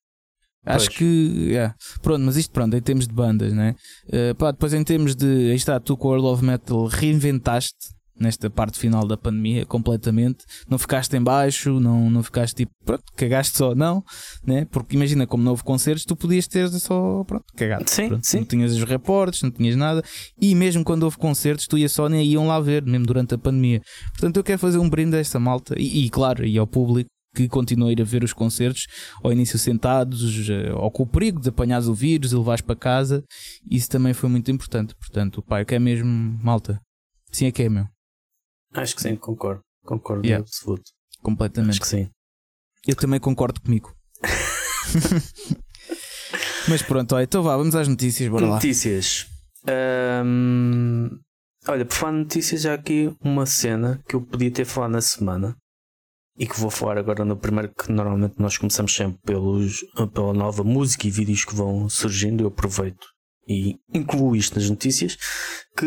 [0.65, 0.97] Acho pois.
[0.97, 1.05] que.
[1.05, 1.75] Yeah.
[2.01, 3.75] Pronto, mas isto pronto, em termos de bandas, né?
[4.07, 5.25] Uh, pá, depois em termos de.
[5.25, 10.45] Aí está, tu com o World of Metal reinventaste, nesta parte final da pandemia, completamente.
[10.69, 14.03] Não ficaste em baixo, não, não ficaste tipo, pronto, cagaste só, não,
[14.45, 14.65] né?
[14.65, 17.89] Porque imagina, como não houve concertos, tu podias ter só, pronto, cagado.
[17.89, 18.27] Sim, pronto.
[18.27, 18.37] sim.
[18.37, 20.03] Não tinhas os reportes, não tinhas nada.
[20.39, 23.37] E mesmo quando houve concertos, tu e a Sónia iam lá ver, mesmo durante a
[23.37, 23.81] pandemia.
[24.11, 27.09] Portanto, eu quero fazer um brinde a esta malta e, e claro, e ao público
[27.33, 28.87] que continua a ir a ver os concertos
[29.23, 32.75] ao início sentados, eh, ou com o perigo de apanhares o vírus e levares para
[32.75, 33.23] casa.
[33.69, 34.95] Isso também foi muito importante.
[34.95, 36.09] Portanto, o pai quer mesmo
[36.43, 36.81] malta.
[37.31, 37.87] Sim, é que é, meu.
[38.73, 39.61] Acho que sim, concordo.
[39.83, 40.43] Concordo Yeah.
[40.45, 40.83] absoluto.
[41.21, 41.71] Completamente.
[41.71, 42.09] Acho que sim.
[42.87, 43.93] Eu também concordo comigo.
[46.67, 48.55] Mas pronto, olha, então vá, vamos às notícias, bora lá.
[48.55, 49.27] Notícias.
[51.67, 55.01] Olha, por falar de notícias, há aqui uma cena que eu podia ter falado na
[55.01, 55.55] semana
[56.37, 59.81] e que vou falar agora no primeiro, que normalmente nós começamos sempre pelos,
[60.13, 62.43] pela nova música e vídeos que vão surgindo.
[62.43, 63.05] Eu aproveito
[63.47, 65.17] e incluo isto nas notícias.
[65.77, 65.85] Que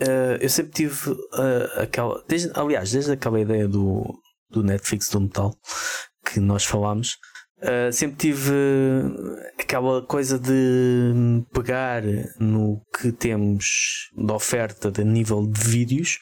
[0.00, 2.24] ah, eu sempre tive ah, aquela.
[2.28, 4.02] Desde, aliás, desde aquela ideia do,
[4.50, 5.54] do Netflix do metal
[6.24, 7.18] que nós falámos.
[7.62, 12.02] Uh, sempre tive uh, aquela coisa de hum, pegar
[12.38, 16.20] no que temos de oferta de nível de vídeos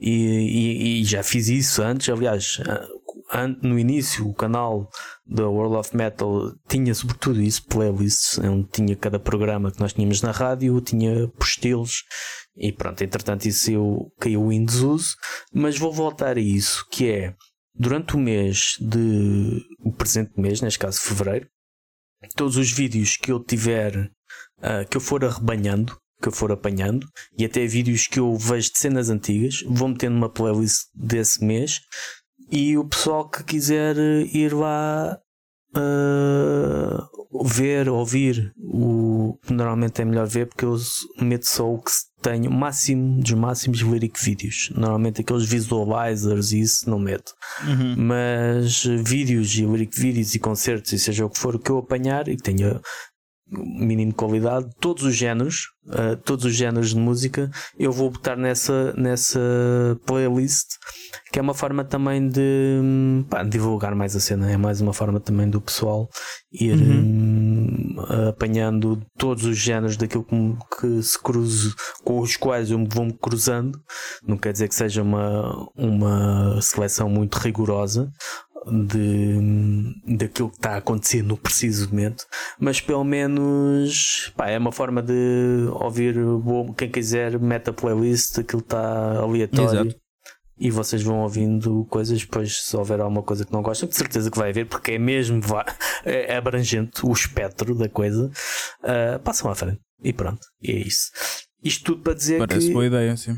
[0.00, 2.08] e, e- e já fiz isso antes.
[2.08, 4.88] Aliás, uh, an- no início, o canal
[5.26, 10.22] da World of Metal tinha sobretudo isso, playlists, onde tinha cada programa que nós tínhamos
[10.22, 12.04] na rádio, tinha postilos
[12.56, 13.02] e pronto.
[13.02, 15.14] Entretanto, isso eu, caiu em desuso,
[15.52, 17.34] mas vou voltar a isso que é
[17.74, 21.46] durante o mês de o presente mês, neste caso fevereiro,
[22.36, 24.10] todos os vídeos que eu tiver
[24.62, 27.06] ah, que eu for arrebanhando, que eu for apanhando,
[27.36, 31.80] e até vídeos que eu vejo de cenas antigas, vou meter numa playlist desse mês.
[32.50, 35.18] E o pessoal que quiser ir lá
[35.74, 37.08] ah,
[37.44, 40.76] ver, ouvir, o normalmente é melhor ver porque eu
[41.20, 44.70] meto só o que tenho, máximo dos máximos lyric vídeos.
[44.74, 47.94] Normalmente aqueles visualizers e isso não meto Uhum.
[47.96, 52.26] mas vídeos e lyric vídeos e concertos e seja o que for que eu apanhar
[52.28, 52.80] e que tenha
[53.52, 58.10] um mínimo de qualidade, todos os géneros, eh, todos os géneros de música, eu vou
[58.10, 59.40] botar nessa, nessa
[60.06, 60.68] playlist,
[61.32, 64.92] que é uma forma também de hum, pá, divulgar mais a cena, é mais uma
[64.92, 66.08] forma também do pessoal
[66.52, 67.96] ir hum,
[68.28, 71.72] apanhando todos os géneros daquilo que, que se cruze,
[72.04, 73.80] com os quais eu me vou me cruzando.
[74.26, 78.10] Não quer dizer que seja uma, uma seleção muito rigorosa
[78.66, 82.24] de, daquilo que está a acontecer no preciso momento,
[82.58, 86.16] mas pelo menos pá, é uma forma de ouvir
[86.76, 89.80] quem quiser, mete a playlist, aquilo está aleatório.
[89.90, 90.00] Exato.
[90.62, 94.30] E vocês vão ouvindo coisas, depois se houver alguma coisa que não gostam, de certeza
[94.30, 95.64] que vai haver, porque é mesmo va-
[96.04, 98.30] é abrangente o espectro da coisa.
[98.82, 99.80] ah, passam à frente.
[100.04, 101.10] E pronto, e é isso.
[101.64, 103.34] Isto tudo para dizer Parece que boa ideia, sim.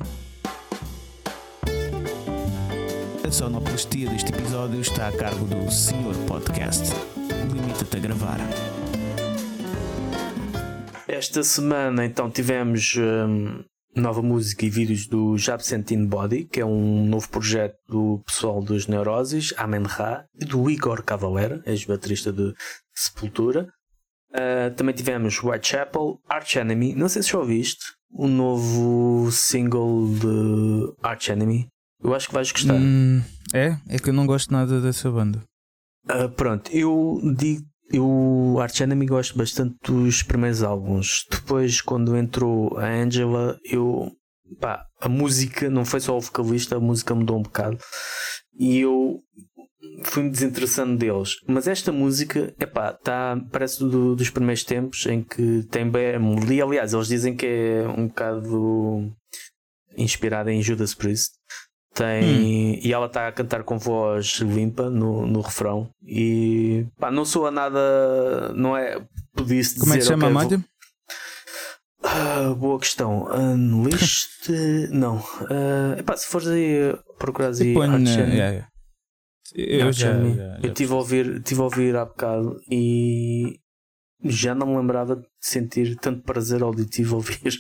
[3.32, 6.92] A sonoplastia deste episódio está a cargo do Senhor Podcast.
[7.50, 8.36] Limita-te a gravar.
[11.08, 13.64] Esta semana então tivemos hum,
[13.96, 18.86] nova música e vídeos do Jabsentin Body, que é um novo projeto do pessoal dos
[18.86, 22.52] Neuroses, Amen Ra, e do Igor Cavalera, ex-baterista de
[22.94, 23.66] Sepultura.
[24.30, 30.94] Uh, também tivemos Whitechapel, Arch Enemy, não sei se já ouviste, o novo single de
[31.02, 31.71] Arch Enemy.
[32.02, 32.74] Eu acho que vais gostar.
[32.74, 33.22] Hum,
[33.54, 33.76] é?
[33.88, 35.42] É que eu não gosto nada dessa banda.
[36.08, 37.62] Ah, pronto, eu digo.
[37.92, 41.26] Eu, Arch Enemy, gosto bastante dos primeiros álbuns.
[41.30, 44.10] Depois, quando entrou a Angela, eu.
[44.60, 47.78] Pá, a música, não foi só o vocalista, a música mudou um bocado.
[48.58, 49.20] E eu
[50.04, 51.36] fui-me desinteressando deles.
[51.46, 56.18] Mas esta música, epá, tá, parece do- dos primeiros tempos em que tem bem a
[56.18, 56.64] melodia.
[56.64, 59.12] Aliás, eles dizem que é um bocado
[59.96, 61.32] inspirada em Judas Priest.
[61.94, 65.90] Tem, E ela está a cantar com voz limpa no, no refrão.
[66.06, 68.52] E pá, não soa nada.
[68.54, 68.98] Não é.
[69.34, 69.80] Podia-se dizer.
[69.80, 70.64] Como é que se chama a ok, vou-?
[72.04, 73.28] Ah, boa questão.
[73.32, 74.48] Unleashed.
[74.90, 75.22] não.
[75.50, 77.74] Ah, epá, se fores aí procurar aí.
[77.74, 77.88] Põe
[78.40, 78.66] é.
[79.54, 80.34] Eu Arch já, Enemy.
[80.36, 83.58] já- já Eu estive a ouvir, tive a ouvir há bocado e
[84.24, 87.52] já não me lembrava de sentir tanto prazer auditivo a ouvir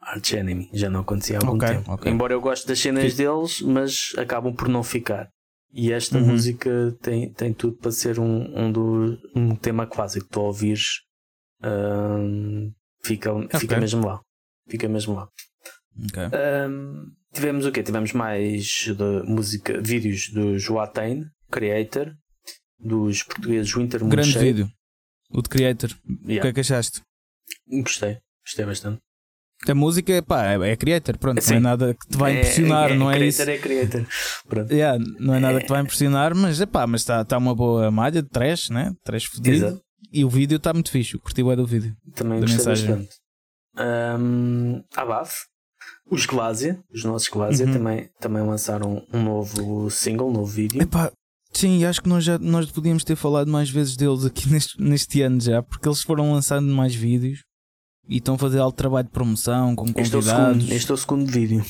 [0.00, 0.70] Arch Enemy.
[0.72, 1.92] Já não acontecia há algum Ok, tempo.
[1.92, 2.10] ok.
[2.12, 5.28] Embora eu goste das cenas deles, mas acabam por não ficar.
[5.72, 6.26] E esta Uhum.
[6.28, 10.26] música tem, tem tudo para ser um, um, do, um tema clássico.
[10.30, 11.02] Tu ouvires,
[11.62, 12.70] ahm,
[13.04, 13.80] fica, fica Ok.
[13.80, 14.20] mesmo lá.
[14.68, 15.28] Fica mesmo lá.
[16.04, 16.22] Ok.
[16.22, 17.82] Ahm, tivemos o quê?
[17.82, 22.14] Tivemos mais de música, vídeos do Joatain, Creator,
[22.78, 24.44] dos portugueses Winter Grande Moonshade.
[24.46, 24.70] vídeo.
[25.30, 25.90] O de Creator.
[25.90, 27.02] O que Yeah, é que achaste?
[27.82, 29.00] Gostei, gostei bastante.
[29.66, 31.50] A música pá, é, é creator, pronto, Sim.
[31.52, 33.50] não é nada que te vai impressionar, é, não é creator, isso?
[33.50, 34.06] É creator.
[34.48, 34.72] Pronto.
[34.72, 37.90] Yeah, não é nada que te vai impressionar, mas epá, mas está tá uma boa
[37.90, 38.92] malha de trash, né?
[39.04, 39.28] Trash.
[39.44, 39.80] Exato.
[40.12, 41.94] E o vídeo está muito fixe, eu curti o do vídeo.
[42.14, 42.88] Também Da gostei mensagem.
[42.88, 43.16] bastante.
[43.78, 45.44] Um, Abaf,
[46.10, 47.72] os Glásia, os nossos Glásia, Uhum.
[47.72, 50.80] também, também lançaram um novo single, um novo vídeo.
[50.80, 51.12] Epá,
[51.52, 55.20] sim, acho que nós já nós podíamos ter falado mais vezes deles aqui neste, neste
[55.22, 57.40] ano já, porque eles foram lançando mais vídeos
[58.08, 60.56] e estão a fazer algo de trabalho de promoção com Este é, o convidados.
[60.62, 61.64] segundo, este é o segundo vídeo.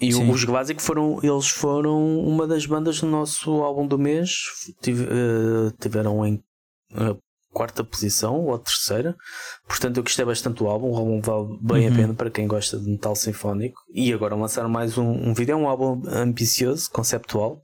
[0.00, 0.28] E Sim.
[0.30, 4.30] os que foram, eles foram uma das bandas do nosso álbum do mês,
[4.82, 6.42] tive- eh, tiveram em
[6.94, 7.16] eh,
[7.50, 9.16] quarta posição ou terceira,
[9.66, 11.96] portanto eu gostei bastante do álbum, o álbum vale bem a Uhum.
[11.96, 15.56] pena para quem gosta de metal sinfónico e agora lançaram mais um, um vídeo, é
[15.56, 17.62] um álbum ambicioso, conceptual,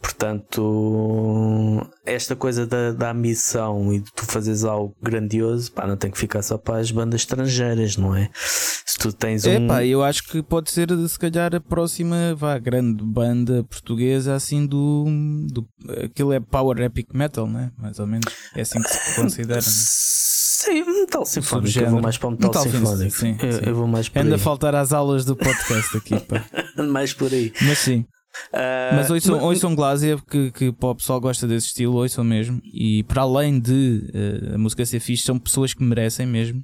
[0.00, 6.10] portanto esta coisa da, da ambição e de tu fazeres algo grandioso, pá, não tem
[6.10, 8.30] que ficar só para as bandas estrangeiras, não é?
[8.34, 9.50] Se tu tens um...
[9.50, 14.66] Epá, eu acho que pode ser se calhar a próxima vá, grande banda portuguesa assim
[14.66, 15.04] do,
[15.50, 15.66] do.
[16.04, 17.70] Aquilo é Power Epic Metal, né?
[17.78, 18.32] Mais ou menos.
[18.54, 19.60] É assim que se considera.
[19.60, 19.66] Né?
[19.66, 21.78] Sim, metal sinfónico.
[21.78, 23.16] Eu vou mais para o metal, Metal sinfónico.
[23.16, 23.60] sim, eu, sim.
[23.64, 24.40] eu vou mais por Anda a aí.
[24.40, 26.44] faltar às aulas do podcast aqui, pá.
[26.82, 27.52] mais por aí.
[27.62, 28.04] Mas sim.
[28.52, 32.60] Ah, Mas ouçam, ouçam Glásia, que, que pá, o pessoal gosta desse estilo, ouçam mesmo.
[32.64, 36.62] E para além de eh, a música ser fixe, são pessoas que merecem mesmo.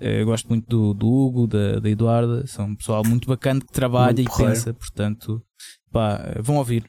[0.00, 3.60] Eh, eu gosto muito do, do Hugo, da, da Eduarda, são um pessoal muito bacana
[3.60, 4.52] que trabalha Muito e porreiro.
[4.52, 5.42] pensa, portanto,
[5.90, 6.84] pá, vão ouvir.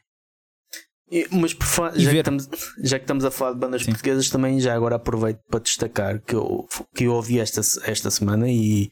[1.31, 2.49] Mas fa- já, que estamos,
[2.83, 3.91] já que estamos a falar de bandas Sim.
[3.91, 8.49] portuguesas, também já agora aproveito para destacar que eu, que eu ouvi esta, esta semana
[8.49, 8.89] e,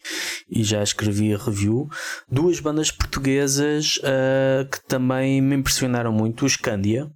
[0.49, 1.87] e já escrevi a review.
[2.29, 7.09] Duas bandas portuguesas ah, que também me impressionaram muito: o Scandia.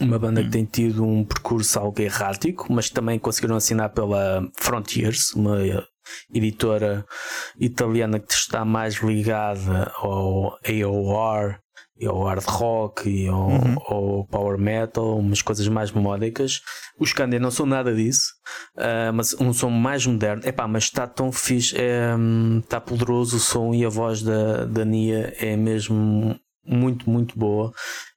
[0.00, 0.44] Uma banda Hum.
[0.44, 5.58] que tem tido um percurso algo errático, mas que também conseguiram assinar pela Frontiers, uma
[6.32, 7.04] editora
[7.58, 11.58] italiana que está mais ligada ao AOR
[12.00, 13.76] e ao hard rock e ao, Uhum.
[13.86, 16.60] ao power metal, umas coisas mais melódicas.
[16.98, 18.24] Os Scandia não são nada disso,
[18.76, 20.42] ah, mas um som mais moderno.
[20.46, 24.64] Epá, mas está tão fixe, é, hum, está poderoso o som e a voz da,
[24.64, 27.72] da Nia é mesmo muito, muito boa.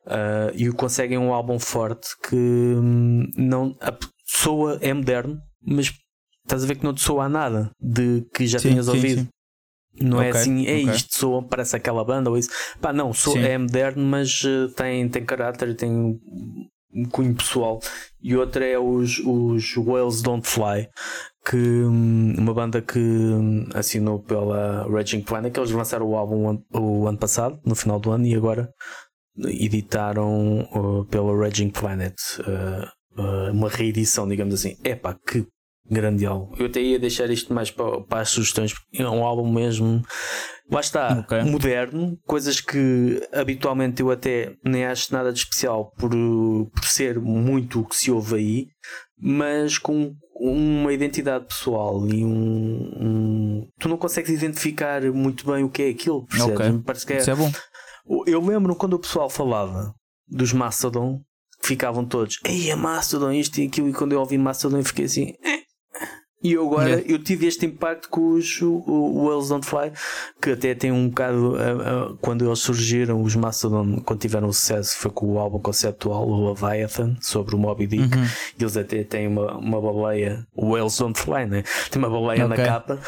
[0.08, 3.94] Ah, e conseguem um álbum forte que hum, não a
[4.26, 5.92] soa, é moderno, mas
[6.44, 8.92] estás a ver que não te soa a nada de que já Sim, tinhas sim,
[8.92, 9.22] ouvido.
[9.22, 9.28] sim.
[10.02, 10.94] Não é Ok, assim, é ok.
[10.94, 12.50] isto, soa, parece aquela banda ou isso.
[12.82, 13.46] Pá, não, soa, Sim.
[13.46, 16.20] é moderno, mas eh, tem, tem caráter e tem
[16.96, 17.80] um cunho pessoal.
[18.22, 20.88] E outra é os, os Whales Don't Fly,
[21.46, 26.46] que hum, uma banda que hum, assinou pela Raging Planet, que eles lançaram o álbum
[26.46, 28.70] o ano- o ano passado, no final do ano, e agora
[29.38, 34.76] editaram uh, pela Raging Planet uh, uh, uma reedição, digamos assim.
[34.84, 35.46] Epá, que
[35.90, 36.56] grande álbum.
[36.58, 40.02] Eu até ia deixar isto mais para, para as sugestões, porque é um álbum mesmo.
[40.72, 41.44] Lá está, Ok.
[41.44, 47.82] moderno, coisas que habitualmente eu até nem acho nada de especial por, por ser muito
[47.82, 48.68] o que se ouve aí,
[49.20, 52.30] mas com uma identidade pessoal e um,
[53.00, 56.56] um- Tu não consegues identificar muito bem o que é aquilo, percebes?
[56.68, 56.82] Ok.
[56.86, 57.52] Parece que é, Isso é bom.
[58.26, 59.94] eu lembro quando o pessoal falava
[60.28, 61.22] dos Mastodon,
[61.62, 65.34] ficavam todos, ei, a Mastodon, isto e aquilo, e quando eu ouvi Mastodon fiquei assim,
[65.44, 65.63] "Eh."
[66.44, 67.12] E eu agora Yeah.
[67.14, 69.92] eu tive este impacto com os o, Whales Don't Fly,
[70.42, 71.62] que até tem um bocado ah,
[72.12, 76.50] ah, quando eles surgiram, os Mastodon, quando tiveram sucesso, foi com o álbum conceptual, o
[76.50, 78.16] Leviathan, sobre o Moby Dick.
[78.18, 78.26] Uhum.
[78.60, 81.64] Eles até têm uma, uma baleia, o Whales Don't Fly, né?
[81.90, 82.66] Tem uma baleia na Ok.
[82.66, 83.00] capa.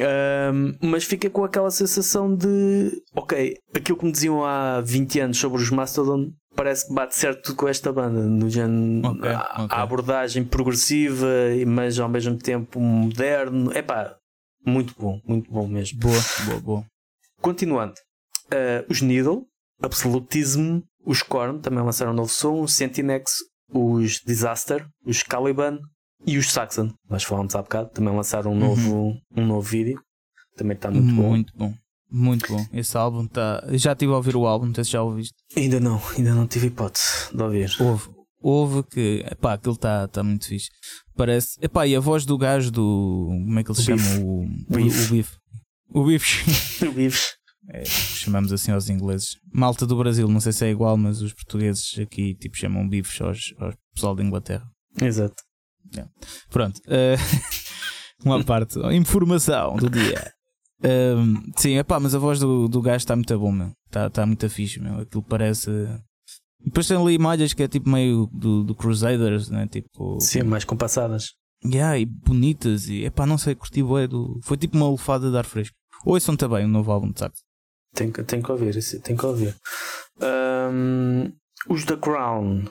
[0.00, 5.38] Ahm, mas fica com aquela sensação de ok, aquilo que me diziam há 20 anos
[5.38, 9.68] sobre os Mastodon parece que bate certo com esta banda, no género Ok, a, ok.
[9.70, 11.26] a abordagem progressiva,
[11.66, 13.72] mas ao mesmo tempo moderno.
[13.76, 14.16] Epá,
[14.64, 15.98] muito bom, muito bom mesmo.
[16.00, 16.84] Boa, boa, boa.
[17.40, 17.94] Continuando,
[18.50, 19.44] ah, os Needle,
[19.82, 23.36] Absolutism, os Korn também lançaram um novo som, os Sentinex,
[23.72, 25.78] os Disaster, os Caliban
[26.26, 26.92] e os Saxon.
[27.08, 30.00] Nós falámos há bocado, também lançaram um, novo, um novo vídeo.
[30.56, 31.22] Também está muito, bom.
[31.22, 31.28] Uhum.
[31.30, 31.74] Muito bom.
[32.10, 32.66] Muito bom.
[32.72, 33.62] Esse álbum está.
[33.72, 35.34] Já estive a ouvir o álbum, não sei se já ouviste.
[35.56, 37.70] Ainda não, ainda não tive hipótese de ouvir.
[37.80, 38.08] Houve.
[38.42, 39.24] Houve que.
[39.30, 40.68] Epá, aquilo está tá muito fixe.
[41.16, 41.58] Parece.
[41.62, 43.26] Epá, e a voz do gajo do.
[43.28, 44.02] Como é que ele se chama?
[44.24, 44.76] O, o,
[45.10, 45.36] Biff.
[45.92, 46.44] o Biff.
[46.86, 47.28] O Biff.
[47.72, 49.36] É, chamamos assim aos ingleses.
[49.52, 53.20] Malta do Brasil, não sei se é igual, mas os portugueses aqui tipo chamam bifes
[53.20, 54.64] aos, aos pessoal da Inglaterra.
[55.00, 55.36] Exato.
[56.50, 56.80] Pronto.
[56.88, 57.16] eh,
[58.24, 58.78] uma parte.
[58.92, 60.32] Informação do dia.
[60.82, 63.72] Ehm, sim, epá, mas a voz do, do gajo está muito bom, meu.
[63.86, 65.00] Está tá muito fixe, meu.
[65.00, 65.70] Aquilo parece.
[66.64, 69.66] Depois tem ali malhas que é tipo meio do, do Crusaders, né?
[69.66, 70.20] Tipo.
[70.20, 71.34] Sim, mais compassadas.
[71.64, 74.40] Yeah, e bonitas e epá, não sei, curti bué do.
[74.42, 75.76] Foi tipo uma lufada de ar fresco.
[76.04, 77.40] Ouçam também o novo álbum de sax.
[77.94, 79.54] Tem que, tem que ouvir, tem que ouvir.
[80.22, 81.32] Ahm,
[81.68, 82.64] os The Crown,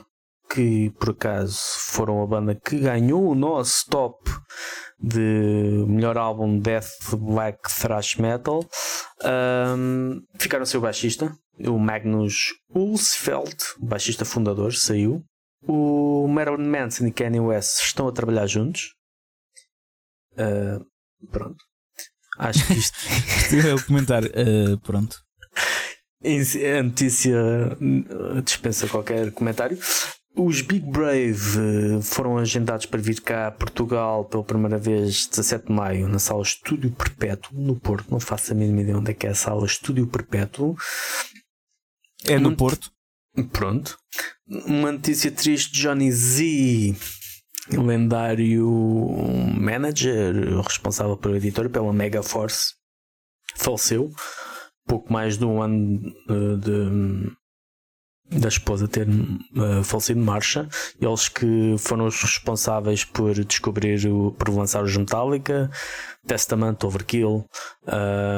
[0.52, 4.30] que por acaso foram a banda que ganhou o nosso top
[4.98, 8.60] de melhor álbum Death Black Thrash Metal,
[9.22, 15.22] ahm, ficaram sem o baixista, o Magnus Ulsfeld, o baixista fundador, saiu.
[15.62, 18.94] O Marilyn Manson e Kanye West estão a trabalhar juntos.
[20.36, 20.80] Ah,
[21.30, 21.62] pronto.
[22.38, 22.96] Acho que isto
[23.36, 25.16] Estive a comentar, eh, pronto.
[26.22, 29.78] A notícia uh, dispensa qualquer comentário.
[30.36, 35.66] Os Big Brave uh, foram agendados para vir cá a Portugal pela primeira vez 17
[35.66, 38.10] de maio na sala Estúdio Perpétuo no Porto.
[38.10, 40.76] Não faço a mínima ideia onde é que é a sala Estúdio Perpétuo.
[42.24, 42.90] É no Muito- Porto.
[43.52, 43.98] Pronto.
[44.66, 46.94] Uma notícia triste: Johnny Z,
[47.70, 48.66] lendário
[49.56, 52.74] manager, responsável pela editora, pela Mega Force,
[53.56, 54.10] faleceu.
[54.86, 57.32] Pouco mais de um ano eh, de,
[58.30, 60.68] da esposa ter eh, falecido de marcha.
[61.00, 65.70] Eles que foram os responsáveis por descobrir, o, por lançar os Metallica,
[66.26, 67.44] Testament, Overkill,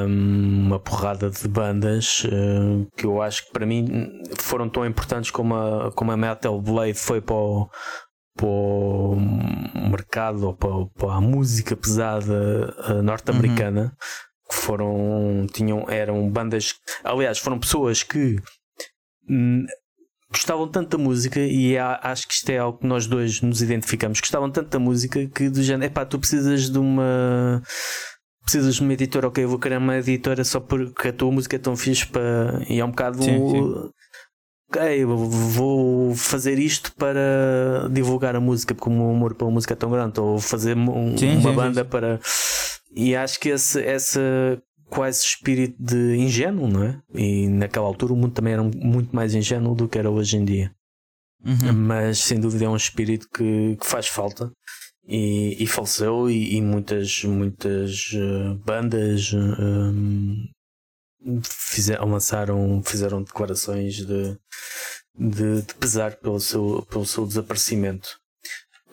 [0.09, 5.31] um, uma porrada de bandas uh, que eu acho que para mim foram tão importantes
[5.31, 7.69] como a, como a Metal Blade foi para o,
[8.37, 9.17] para o
[9.91, 13.95] mercado ou para, para a música pesada uh, norte-americana.
[14.49, 18.37] Que foram, tinham, eram bandas, aliás, foram pessoas que
[19.29, 19.65] hum,
[20.33, 23.61] gostavam tanto da música e há- acho que isto é algo que nós dois nos
[23.63, 24.21] identificamos.
[24.21, 27.63] Gostavam tanto da música que do género, epá, tu precisas de uma
[28.43, 31.55] precisas de uma editora, ok, eu vou criar uma editora só porque a tua música
[31.57, 32.65] é tão fixe para.
[32.69, 33.23] E é um bocado.
[33.23, 33.39] Sim,
[34.75, 39.75] Ok, eu vou fazer isto para divulgar a música, porque o meu amor pela música
[39.75, 41.91] é tão grande, ou fazer um- Sim, uma sim, banda sim.
[41.91, 42.19] para.
[42.97, 44.19] E acho que esse, esse
[44.93, 47.03] quase espírito de ingênuo, não é?
[47.15, 50.45] E naquela altura o mundo também era muito mais ingênuo do que era hoje em
[50.45, 50.71] dia
[51.45, 51.73] Uhum.
[51.73, 54.53] mas sem dúvida é um espírito que, que faz falta
[55.05, 59.93] e, e faleceu e, e muitas muitas eh, bandas eh,
[61.43, 64.39] fizeram, lançaram fizeram declarações de,
[65.19, 68.21] de, de pesar pelo seu, pelo seu desaparecimento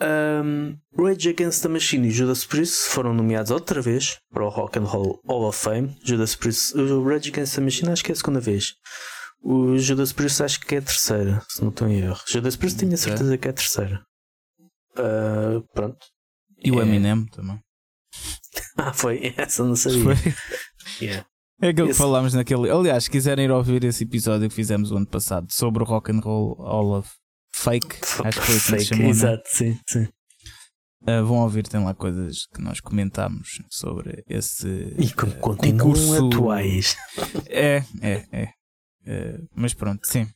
[0.02, 4.78] um, Rage Against the Machine e Judas Priest foram nomeados outra vez para o Rock
[4.78, 8.14] and Roll Hall of Fame Judas Priest, o Rage Against the Machine acho que é
[8.14, 8.74] a segunda vez
[9.42, 12.20] o Judas Priest acho que é a terceira, se não estou em erro.
[12.28, 14.04] Judas Priest tenho a certeza que é a terceira.
[14.96, 15.98] Ah, pronto.
[16.62, 16.82] E o É.
[16.82, 17.58] Eminem também.
[18.76, 19.32] Ah, foi.
[19.36, 20.14] Essa não sabia.
[21.00, 21.26] Yeah.
[21.62, 22.70] É aquilo que Esse- falámos naquele.
[22.70, 26.10] Aliás, se quiserem ir ouvir esse episódio que fizemos o ano passado sobre o Rock
[26.12, 27.10] and Roll Hall of
[27.60, 29.04] Fake, acho que foi Fake, chamou.
[29.04, 29.10] né?
[29.10, 30.08] Exato, sim, sim.
[31.06, 34.66] Ah, vão ouvir, tem lá coisas que nós comentámos sobre esse
[34.98, 36.26] E ah, continuam concurso.
[36.26, 36.96] atuais.
[37.48, 38.48] É, é, é.
[39.06, 40.26] Ah, mas pronto, sim.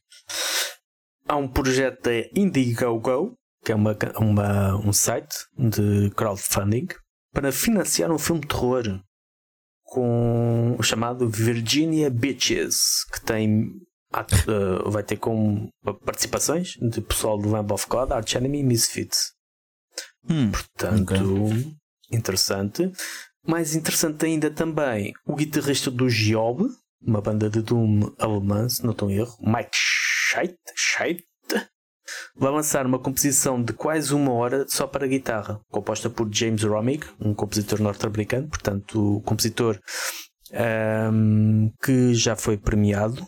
[1.26, 6.88] Há um projeto da Indiegogo, que é uma, uma, um site de crowdfunding,
[7.32, 9.00] para financiar um filme de terror
[9.84, 13.70] com chamado Virginia Bitches, que tem
[14.20, 15.68] eh, vai ter como
[16.04, 19.32] participações de pessoal do Lamb of God, Arch Enemy e Misfits.
[20.28, 21.14] Hum, Portanto,
[22.10, 22.90] interessante.
[23.46, 26.64] Mais interessante ainda também, o guitarrista do Job,
[27.02, 31.24] uma banda de Doom alemã, se não estou em erro, Mike Scheidt, Scheidt,
[32.36, 37.06] vai lançar uma composição de quase uma hora só para guitarra, composta por James Romig,
[37.20, 39.78] um compositor norte-americano, portanto, o compositor
[40.52, 43.26] ahm, que já foi premiado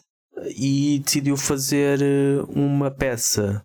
[0.56, 3.62] e decidiu fazer eh, uma peça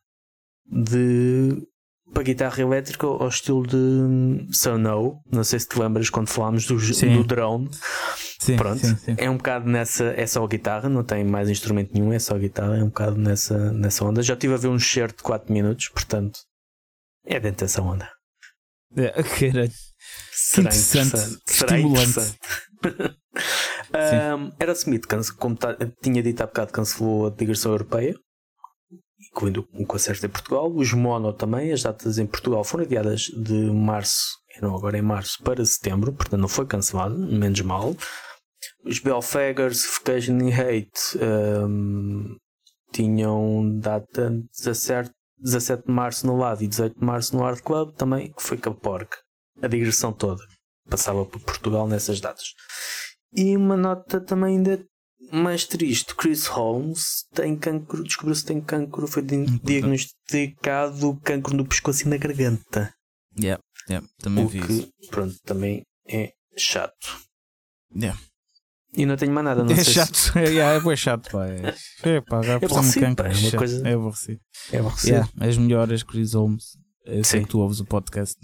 [0.66, 1.68] de
[2.14, 5.22] para guitarra elétrica ao estilo de Sono.
[5.32, 7.16] Não sei se te lembras quando falámos do, Sim.
[7.16, 7.70] do drone.
[8.40, 10.06] sim, Pronto, sim, é um bocado nessa.
[10.18, 13.72] É só guitarra, não tem mais instrumento nenhum, é só guitarra, é um bocado nessa,
[13.72, 14.22] nessa onda.
[14.22, 16.40] Já estive a ver um share de 4 minutos, portanto,
[17.26, 18.10] é dentro dessa onda.
[18.96, 19.72] É, caralho.
[20.34, 21.40] Será Interessante.
[21.46, 22.10] Será estimulante.
[22.10, 22.40] interessante.
[23.94, 25.58] um, cance- como
[26.02, 28.16] tinha dito há bocado, cancelou a digressão europeia,
[29.32, 30.72] incluindo um concerto em Portugal.
[30.74, 35.42] Os Mono também, as datas em Portugal foram adiadas de março, não agora em março,
[35.44, 37.96] para setembro, portanto não foi cancelado, menos mal.
[38.86, 41.18] Os Belfagers, Suffocation e Hate
[41.68, 42.36] um,
[42.92, 47.96] tinham data 17, 17 de março no lado e 18 de março no Art Club
[47.96, 49.18] também, que foi Caporca.
[49.62, 50.44] A digressão toda
[50.90, 52.54] passava por Portugal nessas datas.
[53.34, 54.84] E uma nota também ainda
[55.32, 59.60] mais triste: Chris Holmes tem cancro, descobriu-se que tem cancro, foi puta.
[59.64, 62.94] diagnosticado cancro no pescoço e na garganta.
[63.40, 63.62] Yeah.
[63.90, 64.92] Yeah, também o vi que, isso.
[65.10, 67.20] pronto, também é chato.
[67.96, 68.20] Yeah.
[68.94, 71.48] E não tenho mais nada, não É sei se- chato, é, yeah, é chato, pá.
[71.48, 71.74] É,
[72.04, 73.24] é pá, já um aborrecido, cancro.
[73.24, 74.42] pá, é uma chato, coisa- É aborrecido.
[74.72, 76.78] É aborrecido, Yeah, as melhoras, Chris Holmes.
[77.06, 77.46] Eu sei Sim.
[77.46, 78.36] que tu ouves o podcast,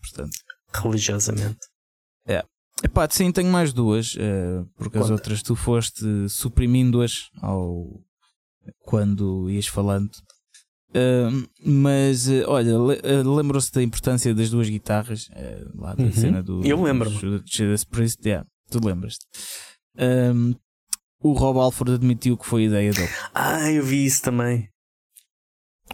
[0.00, 0.38] portanto.
[0.72, 1.58] religiosamente.
[2.82, 8.00] Epá, sim, tenho mais duas, eh, porque as outras tu foste suprimindo-as ao
[8.80, 10.10] quando ias falando.
[11.64, 15.28] Mas eh, olha, le- eh, lembram-se da importância das duas guitarras
[15.74, 16.12] lá da Uhum.
[16.12, 17.18] cena do Eu lembro-me.
[17.20, 19.26] do Judas Priest, yeah, tu lembras-te.
[21.20, 24.68] O Rob Alford admitiu que foi ideia dele, Ah, eu vi isso também.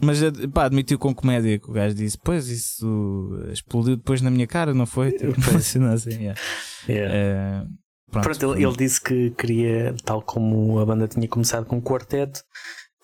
[0.03, 4.31] Mas ad- pá, admitiu com comédia que o gajo disse: Pois isso explodiu depois na
[4.31, 5.13] minha cara, não foi?
[5.13, 6.41] Tipo, assim, yeah.
[6.89, 7.15] Yeah.
[7.15, 7.67] Eh,
[8.11, 11.81] pronto, Pronto, ele, ele disse que queria, tal como a banda tinha começado com um
[11.83, 12.41] quarteto,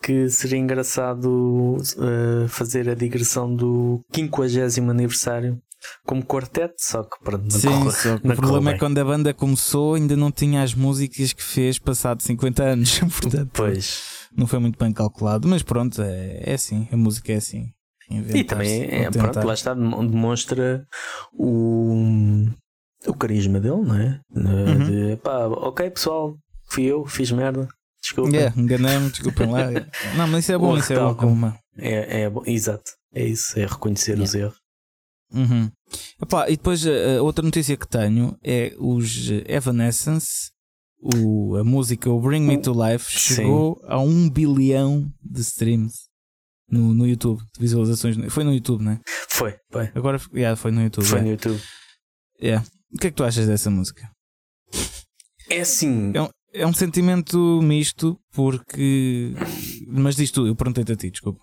[0.02, 5.58] que seria engraçado eh, fazer a digressão do 50 aniversário
[6.04, 8.78] como quarteto, só que pronto, não Sim, corre- só que o problema é bem.
[8.78, 13.50] quando a banda começou ainda não tinha as músicas que fez passado 50 anos, portanto
[13.54, 14.19] Pois.
[14.36, 17.70] Não foi muito bem calculado, mas pronto, é, é assim, a música é assim.
[18.34, 20.84] E também é, pronto, lá está, dem- demonstra
[21.32, 22.46] o,
[23.06, 24.20] o carisma dele, não é?
[24.34, 24.84] Uhum.
[24.84, 26.36] De pá, ok pessoal,
[26.68, 27.68] fui eu, fiz merda,
[28.02, 28.30] desculpa.
[28.34, 29.70] Yeah, enganei-me, desculpem lá.
[30.16, 31.12] Não, mas isso é bom, O isso é bom.
[31.26, 31.56] Uma...
[31.78, 34.56] É, é bom, exato, é isso, é reconhecer os erros.
[35.32, 35.70] Uhum.
[36.20, 40.50] Epá, e depois a, a outra notícia que tenho é os eh, Evanescence,
[41.00, 43.34] o, a música o Bring Me to Life Sim.
[43.34, 46.10] chegou a um bilhão de streams
[46.70, 48.16] no, no YouTube, de visualizações.
[48.32, 49.00] Foi no YouTube, né?
[49.28, 51.04] Foi, foi, Agora yeah, foi no YouTube.
[51.04, 51.24] foi yeah.
[51.24, 51.62] no YouTube.
[52.42, 52.66] Yeah.
[52.94, 54.10] O que é que tu achas dessa música?
[55.48, 59.34] É assim, É um, é um sentimento misto porque.
[59.88, 61.40] Mas diz tu, eu perguntei-te a ti, desculpa.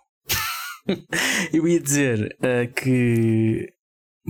[1.52, 3.68] eu ia dizer ah, que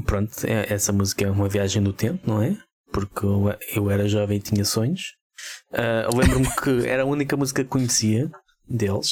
[0.05, 2.57] pronto, é- essa música é uma viagem no tempo, não é?
[2.91, 3.25] Porque
[3.75, 5.15] eu, era jovem e tinha sonhos.
[5.71, 8.29] Eu lembro-me que era a única música que conhecia
[8.67, 9.09] deles.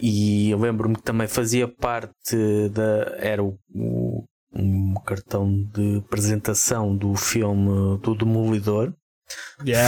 [0.00, 3.16] E eu lembro-me que também fazia parte da.
[3.18, 8.92] Era o, o- um cartão de apresentação do filme do Demolidor.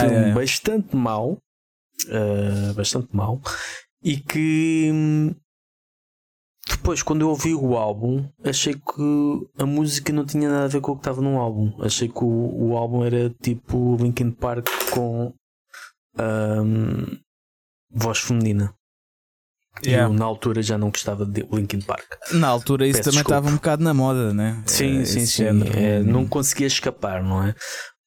[0.01, 1.39] filme bastante mau,
[2.09, 3.41] uh, bastante mau,
[4.03, 5.35] e que hum,
[6.89, 10.81] depois, quando eu ouvi o álbum, achei que a música não tinha nada a ver
[10.81, 11.71] com o que estava no álbum.
[11.83, 15.35] Achei que o, o álbum era tipo Linkin Park com
[16.19, 17.19] hum,
[17.91, 18.73] voz feminina.
[19.83, 20.13] E Yeah.
[20.13, 22.07] eu, na altura já não gostava de Linkin Park.
[22.33, 23.39] Na altura isso Peço também desculpa.
[23.39, 24.63] estava um bocado na moda, né?
[24.65, 25.45] Sim, Eh, sim, sim.
[25.77, 27.55] É, não conseguia escapar, não é?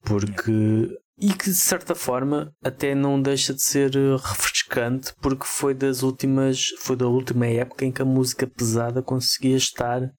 [0.04, 0.88] Porque.
[1.20, 6.02] E que de certa forma até não deixa de ser eh, refrescante porque foi das
[6.02, 6.64] últimas.
[6.80, 10.10] Foi da última época em que a música pesada conseguia estar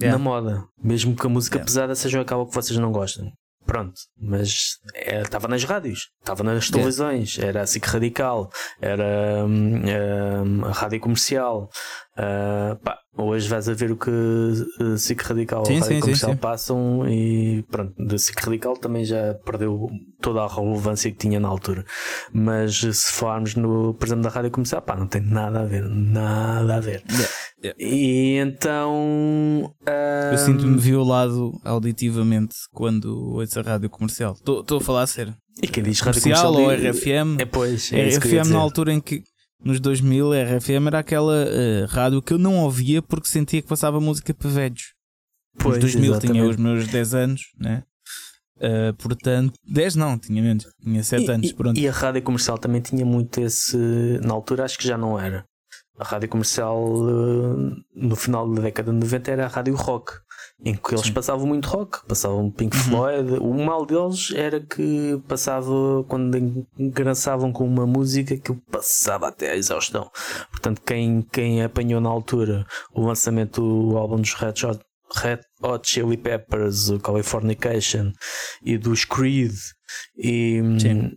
[0.00, 0.16] Yeah.
[0.16, 0.64] na moda.
[0.80, 1.66] Mesmo que a música Yeah.
[1.66, 3.32] pesada seja aquela que vocês não gostam.
[3.66, 8.48] Pronto, mas estava nas rádios, estava nas televisões, era a SIC Radical,
[8.80, 11.68] era hum, hum, a rádio comercial.
[12.16, 16.36] Ah, pá, hoje vais a ver o que a SIC Radical Sim, sim, comercial sim,
[16.36, 19.88] passam e pronto, da SIC Radical também já perdeu
[20.20, 21.84] toda a relevância que tinha na altura.
[22.32, 25.84] Mas se falarmos no, por exemplo, da rádio comercial, pá, não tem nada a ver,
[25.88, 27.02] nada a ver.
[27.08, 27.34] Yeah,
[27.64, 27.84] yeah.
[27.84, 29.74] E então.
[29.86, 34.34] Eu hum, sinto-me violado auditivamente quando ouço a rádio comercial.
[34.34, 35.34] Estou a falar a sério.
[35.62, 37.40] E quem diz rádio Comercial ou diz- RFM?
[37.40, 39.22] É pois, é eu RFM na altura em que
[39.62, 44.00] nos 2000 RFM era aquela eh, rádio que eu não ouvia porque sentia que passava
[44.00, 44.94] música para velhos.
[45.58, 46.50] Pois, nos 2000 tinha exatamente.
[46.50, 47.82] os meus 10 anos, né?
[48.60, 51.50] Eh, portanto, 10 não, tinha menos, tinha 7 E- anos.
[51.50, 51.78] e, Pronto.
[51.78, 53.76] e a rádio comercial também tinha muito esse.
[54.22, 55.44] Na altura acho que já não era.
[55.98, 56.78] A rádio comercial
[57.08, 60.12] eh, no final da década de 90 era a rádio rock,
[60.64, 61.12] em que eles Sim.
[61.12, 62.82] passavam muito rock, passavam Pink Uhum.
[62.82, 63.32] Floyd.
[63.40, 69.56] O mal deles era que passava quando engraçavam com uma música que passava até à
[69.56, 70.10] exaustão.
[70.50, 74.80] Portanto, quem, quem apanhou na altura o lançamento do álbum dos Red Hot,
[75.16, 78.12] Red Hot Chili Peppers, o Californication
[78.62, 79.54] e dos Creed
[80.16, 81.12] e Sim.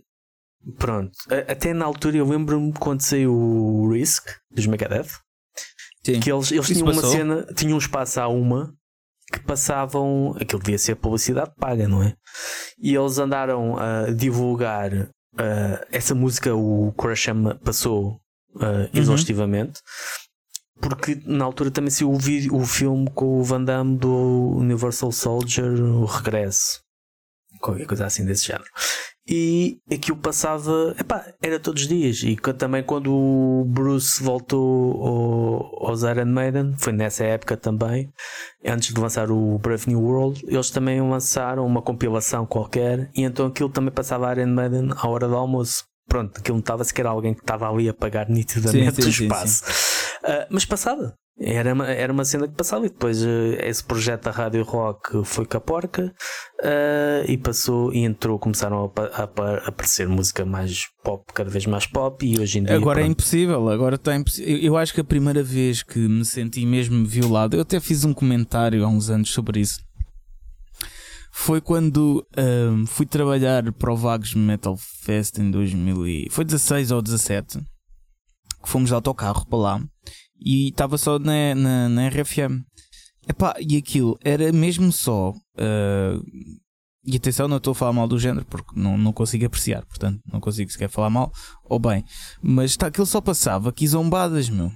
[0.78, 1.10] Pronto,
[1.48, 5.08] até na altura eu lembro-me quando saiu o Risk dos Megadeth
[6.04, 6.20] Sim.
[6.20, 7.10] que eles, eles Isso tinham uma passou?
[7.10, 8.72] cena, tinham um espaço a uma
[9.32, 12.14] que passavam, aquilo devia ser publicidade paga, não é?
[12.78, 14.92] E eles andaram a divulgar
[15.38, 18.20] ah, essa música, o Crasham passou
[18.60, 19.80] ah, exaustivamente.
[20.80, 25.12] Porque na altura também saiu o, vídeo, o filme com o Van Damme do Universal
[25.12, 26.80] Soldier, o Regresso,
[27.60, 28.68] qualquer coisa assim desse género.
[29.28, 32.22] E aquilo passava, epá, era todos os dias.
[32.22, 35.06] E também quando o Bruce voltou
[35.80, 38.12] ao, aos Iron Maiden, foi nessa época também,
[38.64, 43.10] antes de lançar o Brave New World, eles também lançaram uma compilação qualquer.
[43.14, 45.84] E então aquilo também passava Iron Maiden à hora do almoço.
[46.08, 49.22] Pronto, aquilo notava se que era alguém que estava ali a pagar nitidamente sim, sim,
[49.22, 49.64] o espaço.
[49.64, 53.82] Sim, uh, mas passava, era uma, era uma cena que passava e depois uh, esse
[53.82, 56.14] projeto da Rádio Rock foi com a porca
[56.60, 61.66] uh, e passou e entrou, começaram a, a, a, aparecer música mais pop, cada vez
[61.66, 62.76] mais pop e hoje em dia.
[62.76, 63.08] Agora é pronto.
[63.08, 64.58] é impossível, agora está impossível.
[64.58, 68.12] Eu, acho que a primeira vez que me senti mesmo violado, eu até fiz um
[68.12, 69.80] comentário há uns anos sobre isso.
[71.34, 76.28] Foi quando uh, fui trabalhar para o Vagos Metal Fest em 2000 e...
[76.30, 77.58] Foi 16 ou 17
[78.62, 79.82] que fomos de autocarro para lá
[80.44, 82.62] e estava só na, na, na RFM.
[83.28, 85.30] Epá, e aquilo era mesmo só.
[85.30, 86.22] Uh,
[87.04, 90.20] e atenção, não estou a falar mal do género porque não, não consigo apreciar, portanto,
[90.30, 91.32] não consigo sequer falar mal
[91.64, 92.04] ou bem.
[92.40, 94.70] Mas tá, aquilo só passava aqui zombadas, meu.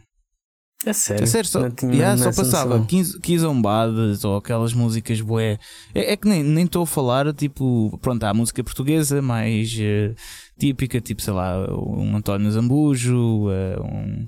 [0.84, 1.24] É sério?
[1.24, 5.58] É sério, só, yeah, só passava 15, 15 zombadas ou aquelas músicas boé.
[5.94, 10.14] É, é, que nem estou a falar, tipo, pronto, há a música portuguesa mais uh,
[10.58, 14.26] típica, tipo, sei lá, um António Zambujo, uh, um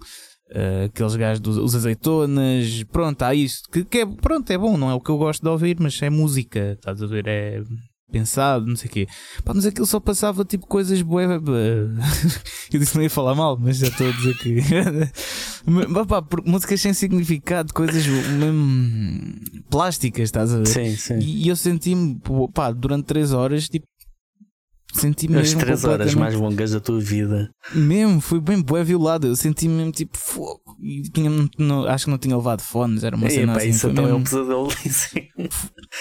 [0.51, 4.91] Uh, aqueles gajos dos azeitonas, pronto, há isso que, que, é, pronto, é bom, não
[4.91, 7.27] é o que eu gosto de ouvir, mas é música, estás a ver?
[7.27, 7.63] É
[8.11, 9.07] pensado, não sei o quê.
[9.45, 11.29] Pá, mas aquilo só passava tipo coisas boas.
[12.73, 14.57] eu disse que não ia falar mal, mas já estou a dizer que.
[15.67, 19.35] mas, pá, músicas sem significado, coisas mesmo
[19.71, 20.67] plásticas, estás a ver?
[20.67, 21.19] Sim, sim.
[21.19, 22.21] E, e eu senti-me,
[22.53, 23.87] pá, durante 3 horas, tipo
[24.93, 27.51] Senti-me As três horas mais longas da tua vida.
[27.75, 29.27] Mesmo, fui bem bué violado.
[29.27, 30.63] Eu senti-me mesmo tipo fogo.
[30.81, 33.69] E tinha, não, acho que não tinha levado fones, era uma e, cena pá, assim.
[33.69, 34.17] Isso então mesmo...
[34.19, 34.69] é um pesadelo.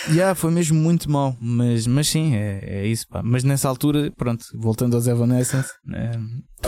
[0.10, 1.36] yeah, foi mesmo muito mal.
[1.40, 3.08] Mas, mas sim, é, é isso.
[3.10, 3.22] Pá.
[3.24, 6.12] Mas nessa altura, pronto, voltando aos Evanescence, né,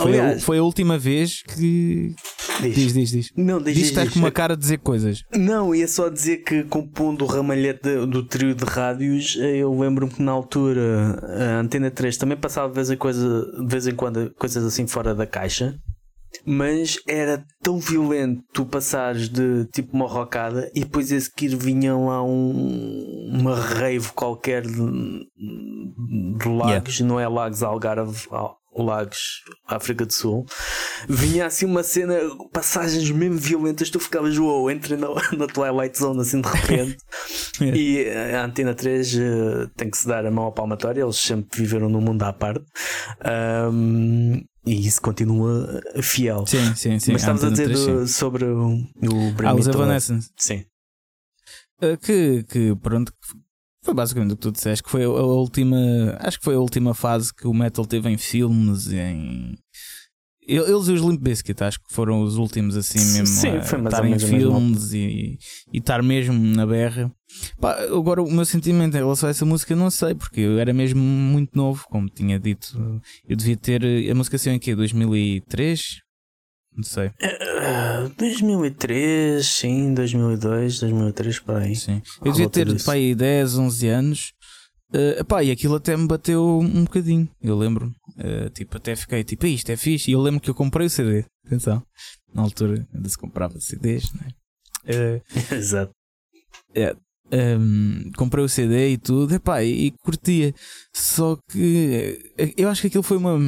[0.02, 2.14] foi, Aliás, a, foi a última vez que.
[2.60, 3.10] Diz, diz, diz.
[3.10, 3.32] diz.
[3.36, 5.22] Não, diz, diz, diz, estás com uma cara a dizer coisas.
[5.34, 10.12] Não, ia só dizer que compondo o ramalhete do trio de rádios, eh, eu lembro-me
[10.12, 13.94] que na altura a Antena 3 também passava de vez em, coisa, de vez em
[13.94, 15.74] quando coisas assim fora da caixa.
[16.46, 21.94] Mas era tão violento tu passares de tipo uma rocada e depois a seguir vinha
[21.96, 25.26] lá um, uma rave qualquer de,
[26.38, 27.04] de lagos, yeah.
[27.04, 28.28] não é Lagos Algarve,
[28.76, 30.46] Lagos, África do Sul,
[31.08, 32.14] vinha assim uma cena,
[32.52, 36.96] passagens mesmo violentas, tu ficavas, uou, entra na, na Twilight Zone assim de repente.
[37.60, 37.78] yeah.
[37.78, 41.16] E a Antena 3 uh, eh, tem que se dar a mão à palmatória, eles
[41.16, 42.64] sempre viveram num mundo à parte.
[43.72, 46.46] Um, e isso continua fiel.
[46.46, 47.12] Sim, sim, sim.
[47.12, 50.30] Mas estavas a dizer 3, do, sobre o, o Ah, os Evanescence.
[50.36, 50.64] Sim.
[51.82, 53.10] Uh, que, que pronto,
[53.90, 55.76] foi basicamente o que tu disseste, que foi a última.
[56.20, 59.56] Acho que foi a última fase que o metal teve em filmes, em.
[60.46, 64.04] Eles e os Limp Bizkit, acho que foram os últimos assim mesmo Sim, a estar
[64.04, 65.38] em filmes e,
[65.72, 67.12] e estar mesmo na berra.
[67.60, 70.72] Pá, agora o meu sentimento em relação a essa música não sei, porque eu era
[70.72, 73.00] mesmo muito novo, como tinha dito.
[73.28, 73.84] Eu devia ter.
[74.10, 74.74] A música saiu em quê?
[74.74, 76.00] 2003?
[76.80, 77.08] Não sei.
[77.08, 81.76] Uh, 2003, sim, 2002, 2003, para aí.
[81.76, 82.00] Sim.
[82.24, 84.32] Eu devia ter pá, aí 10, 11 anos.
[84.88, 87.28] Uh, pá, e aquilo até me bateu um bocadinho.
[87.42, 87.94] Eu lembro.
[88.16, 90.10] Uh, tipo, até fiquei tipo, isto é fixe.
[90.10, 91.26] E eu lembro que eu comprei o CD.
[91.44, 91.82] Atenção.
[92.32, 94.28] Na altura ainda se comprava CDs, né?
[94.86, 95.22] Uh,
[95.54, 95.92] Exato.
[96.74, 96.96] É,
[97.30, 99.34] um, comprei o CD e tudo.
[99.34, 100.54] Epá, e, e curtia.
[100.94, 103.38] Só que eh, eu acho que aquilo foi uma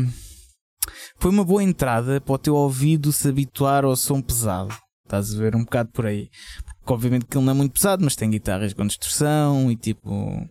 [1.18, 4.74] foi uma boa entrada para o teu ouvido se habituar ao som pesado.
[5.04, 6.30] Estás a ver um bocado por aí.
[6.78, 10.48] Porque obviamente que ele não é muito pesado, mas tem guitarras com distorção e tipo.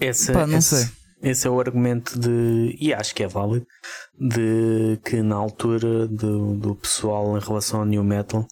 [0.00, 1.02] Esse, Pá, não esse, sei.
[1.22, 2.76] Esse é o argumento de.
[2.80, 3.66] E acho que é válido.
[4.18, 8.46] De que na altura do, do pessoal em relação ao new metal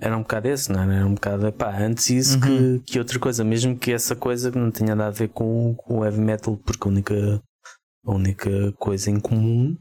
[0.00, 0.96] era um bocado esse, não é?
[0.96, 1.52] Era um bocado.
[1.52, 2.80] Pá, antes isso uhum.
[2.80, 3.44] que, que outra coisa.
[3.44, 6.88] Mesmo que essa coisa não tenha nada a ver com, com o heavy metal, porque
[6.88, 7.42] a única,
[8.04, 9.76] a única coisa em comum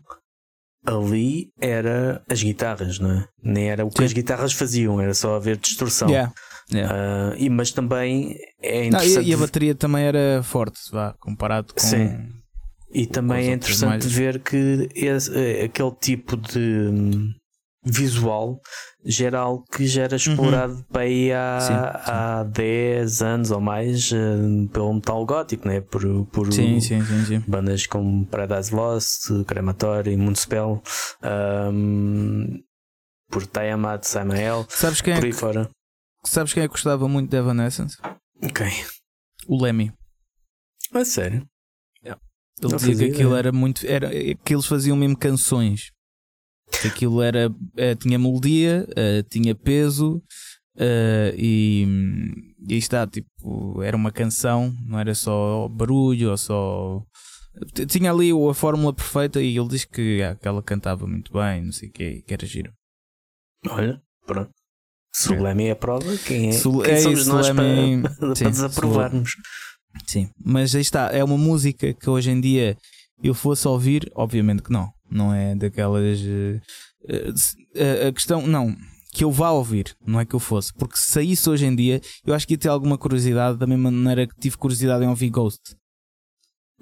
[0.86, 3.28] ali era as guitarras, não é?
[3.44, 4.06] Nem era o que Sim.
[4.06, 6.10] as guitarras faziam, era só haver distorção.
[6.10, 6.34] Yeah.
[6.74, 6.96] Yeah.
[6.96, 9.16] Uh, e, mas também é interessante.
[9.16, 11.80] Não, e, a bateria também era forte, vá, comparado com.
[11.80, 12.30] Sim.
[12.92, 14.06] E também é interessante mais...
[14.06, 17.34] ver que esse, eh, aquele tipo de hum,
[17.84, 18.60] visual
[19.06, 20.18] gera algo que já era uhum.
[20.18, 20.84] explorado uhum.
[20.92, 22.12] para aí há, sim, sim.
[22.12, 25.82] há 10 anos ou mais uh, pelo metal gótico, né?
[25.82, 26.80] por, por sim,
[27.48, 30.82] bandas como Paradise Lost, Crematório, Municipal,
[31.72, 32.62] um,
[33.30, 35.70] por Tiamat, Samael, sabes quem por é aí que, fora.
[36.24, 37.98] Sabes quem é que gostava muito de Evanescence?
[38.54, 38.72] Quem?
[39.48, 39.94] O Lemmy.
[40.94, 41.48] É sério?
[42.62, 43.86] Ele Não dizia que aquilo era muito.
[43.86, 45.92] Era, que eles faziam mesmo canções.
[46.82, 47.54] Que aquilo era.
[47.78, 50.22] eh, tinha melodia, eh, tinha peso
[50.78, 51.86] eh, e,
[52.68, 57.02] e aí está, tipo, era uma canção, não era só barulho ou só.
[57.88, 61.64] Tinha ali a fórmula perfeita e ele diz que, ah, que ela cantava muito bem,
[61.64, 62.74] não sei o que, que era giro.
[63.70, 64.52] Olha, pronto.
[65.14, 66.52] Se o Leme é a prova, quem é?
[66.52, 67.64] Sul- quem é somos isso, nós para,
[68.20, 69.32] para sim, desaprovarmos?
[70.06, 72.78] Sim, mas aí está, é uma música que hoje em dia
[73.24, 76.20] eu fosse ouvir, obviamente que não, não é daquelas.
[76.22, 77.32] eh,
[77.76, 78.76] eh, a questão, não,
[79.12, 82.02] que eu vá ouvir, não é que eu fosse, porque se saísse hoje em dia,
[82.26, 85.30] eu acho que ia ter alguma curiosidade, da mesma maneira que tive curiosidade em ouvir
[85.30, 85.76] Ghost.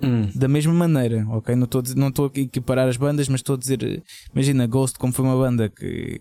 [0.02, 0.32] Hum.
[0.34, 1.56] Da mesma maneira, ok?
[1.56, 4.02] Não estou não estou aqui a equiparar as bandas, mas estou a dizer, eh,
[4.34, 6.20] imagina, Ghost, como foi uma banda que.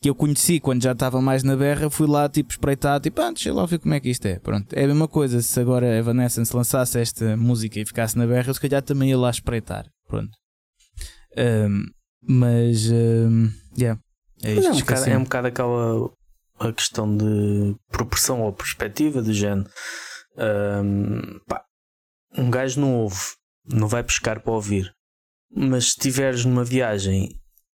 [0.00, 3.30] Que eu conheci quando já estava mais na berra, fui lá tipo espreitar, tipo, ah,
[3.32, 4.38] deixa lá ver como é que isto é.
[4.38, 5.42] Pronto, é a mesma coisa.
[5.42, 9.10] Se agora a Evanescence lançasse esta música e ficasse na berra, eu se calhar também
[9.10, 9.86] ia lá espreitar.
[10.06, 10.30] Pronto,
[11.36, 11.84] Ahm,
[12.22, 14.00] mas, ahm, yeah,
[14.42, 14.68] é Mas isto.
[14.68, 16.10] é, um bocado, é um bocado aquela
[16.60, 19.68] a questão de proporção ou perspectiva do género.
[20.36, 21.64] Ahm, pá,
[22.36, 23.20] um gajo não ouve,
[23.66, 24.92] não vai pescar para ouvir.
[25.54, 27.28] Mas se estiveres numa viagem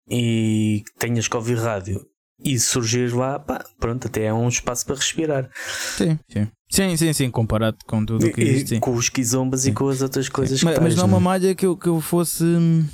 [0.08, 2.04] e tenhas que ouvir rádio
[2.44, 5.50] e surgir lá, pá, pronto, até é um espaço para respirar.
[5.96, 8.68] Sim, sim, sim, sim, sim, comparado com tudo o que E- existe.
[8.70, 8.80] sim.
[8.80, 9.74] com os quizombas e Sim.
[9.74, 11.88] com as outras coisas mas, que mas tens, não é uma malha que eu, que
[11.88, 12.86] eu fosse hum,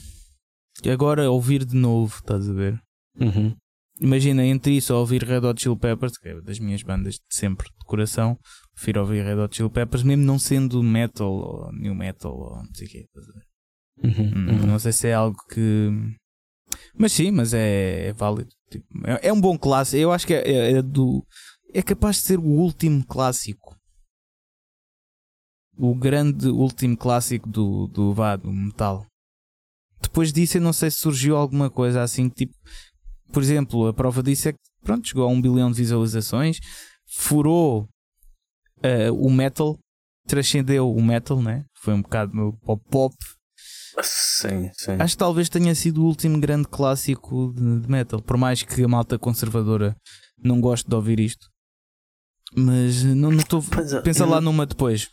[0.91, 2.81] agora ouvir de novo, estás a ver?
[3.21, 3.55] Uhum.
[4.01, 7.21] Imagina, entre isso ou ouvir Red Hot Chili Peppers, que é das minhas bandas de
[7.31, 8.39] sempre de coração,
[8.75, 12.75] prefiro ouvir Red Hot Chili Peppers, mesmo não sendo metal ou new metal ou não
[12.75, 13.07] sei o quê.
[14.05, 14.33] Uhum.
[14.37, 14.67] Hum, Uhum.
[14.67, 15.91] Não sei se é algo que.
[16.97, 18.51] Mas sim, mas é, é válido.
[18.71, 19.97] Tipo, é, é um bom clássico.
[20.01, 21.25] Eu acho que é, é- é do.
[21.73, 23.77] É capaz de ser o último clássico.
[25.77, 29.07] O grande último clássico do, do, vá, do metal.
[30.01, 32.55] Depois disso, eu não sei se surgiu alguma coisa assim, tipo,
[33.33, 36.59] por exemplo, a prova disso é que, pronto, chegou a um bilhão de visualizações,
[37.07, 37.89] furou
[38.83, 39.79] eh, o metal,
[40.27, 41.64] transcendeu o metal, né?
[41.77, 43.14] Foi um bocado meu pop pop.
[44.03, 44.93] Sim, sim.
[44.99, 48.89] Acho que talvez tenha sido o último grande clássico de, metal, por mais que a
[48.89, 49.97] malta conservadora
[50.43, 51.47] não goste de ouvir isto.
[52.57, 53.63] Mas não estou.
[53.97, 55.09] É, Pensa eu lá não- numa depois.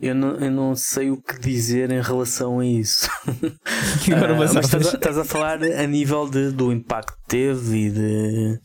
[0.00, 3.08] Eu não, eu não sei o que dizer em relação a isso.
[4.14, 7.76] Agora Ah, mas estás a, estás a falar a nível de, do impacto que teve
[7.86, 8.60] e de.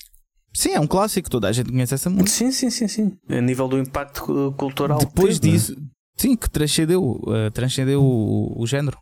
[0.55, 2.29] Sim, é um clássico, toda a gente conhece essa música.
[2.29, 3.17] Sim, sim, sim, sim.
[3.27, 4.99] A nível do impacto cu- cultural.
[4.99, 5.75] Depois teve, disso,
[6.15, 8.99] sim, que transcendeu, eh, transcendeu o, o género.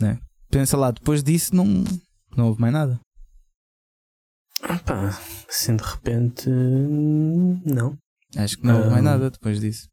[0.00, 0.18] Né?
[0.50, 1.66] Pensa lá, depois disso não,
[2.36, 3.00] não houve mais nada.
[4.84, 5.08] Pá,
[5.48, 6.48] assim de repente.
[6.48, 7.96] Não.
[8.36, 9.88] Acho que não houve mais nada depois disso.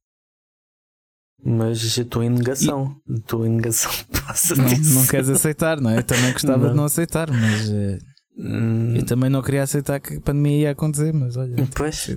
[1.46, 2.96] Mas estou em negação.
[3.10, 3.92] Estou em negação
[4.58, 4.94] Não, disso.
[4.96, 5.98] não queres aceitar, não é?
[5.98, 6.70] Eu também gostava Não.
[6.72, 8.00] de não aceitar, mas eh,
[8.36, 12.08] Hum, eu também não queria aceitar que a pandemia ia acontecer, mas olha, Pois.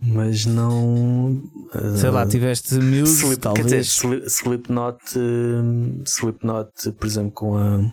[0.00, 1.42] Mas não.
[1.98, 3.66] sei lá, ah, tiveste Muse, Slip, quer talvez.
[3.66, 7.92] dizer, Slip- Slipknot, hum, Slipknot, por exemplo, com a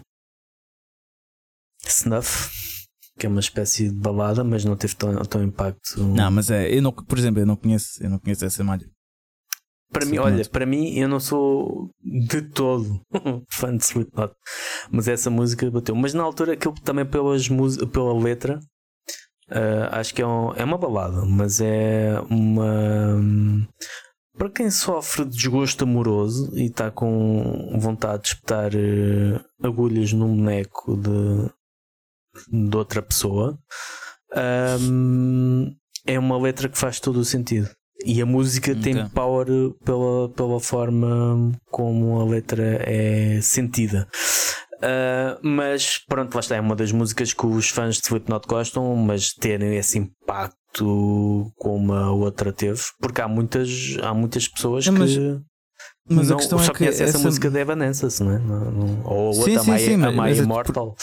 [1.85, 2.49] Snuff,
[3.19, 6.01] que é uma espécie de balada, mas não teve tão, tão impacto.
[6.03, 8.85] Não, mas é, eu não, por exemplo, eu não conheço, eu não conheço essa malha.
[9.91, 12.99] para mim, olha, para mim, eu não sou de todo
[13.49, 14.33] fã de Slipknot,
[14.91, 15.95] mas essa música bateu.
[15.95, 17.47] Mas na altura, aquilo também pelas
[17.91, 18.59] pela letra,
[19.53, 23.21] ah, acho que é, um- é uma balada, mas é uma.
[24.37, 30.35] Para quem sofre de desgosto amoroso e está com vontade de espetar eh, agulhas num
[30.35, 31.49] boneco de,
[32.69, 33.57] de outra pessoa,
[34.89, 35.75] hum,
[36.05, 37.69] é uma letra que faz todo o sentido.
[38.05, 39.11] E a música tem Ok.
[39.13, 39.47] power
[39.85, 44.07] pela, pela forma como a letra é sentida.
[44.83, 48.93] Uh, mas pronto, lá está, é uma das músicas que os fãs de Slipknot gostam,
[48.97, 53.69] mas terem esse impacto como a outra teve, porque há muitas,
[54.01, 55.39] há muitas pessoas É, mas- que
[56.09, 58.39] Mas não, a questão só é que conhecem essa, essa música de Evanescence, não é?
[58.39, 60.87] Não- não- ou a Sim, outra, sim, My, sim, a My é- Immortal.
[60.89, 60.95] uh,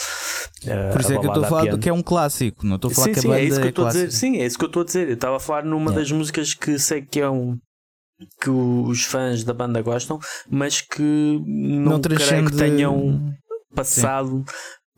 [0.91, 2.75] Por isso é que eu estou a falar do que é é um clássico, não
[2.75, 4.11] estou a falar sim, que a sim, banda é isso que eu é a dizer.
[4.11, 5.07] Sim, é isso que eu estou a dizer.
[5.07, 5.99] Eu estava a falar numa Yeah.
[6.01, 7.57] das músicas que sei que é um
[8.39, 13.33] que os fãs da banda gostam, mas que não, Não creio que tenham
[13.75, 14.43] passado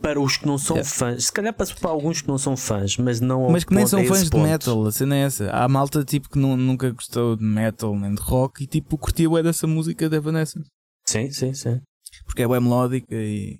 [0.01, 0.89] para os que não são Yeah.
[0.95, 1.25] fãs.
[1.25, 3.99] Se calhar passou para alguns que não são fãs, mas não Mas que nem são
[3.99, 4.43] esse fãs de ponto.
[4.43, 5.49] metal, a cena é essa.
[5.51, 9.37] Há malta tipo que nu- nunca gostou de metal nem de rock e tipo curtiu
[9.37, 10.67] é dessa música da Evanescence.
[11.05, 11.79] Sim, sim, sim.
[12.25, 13.59] Porque é bem melódica e.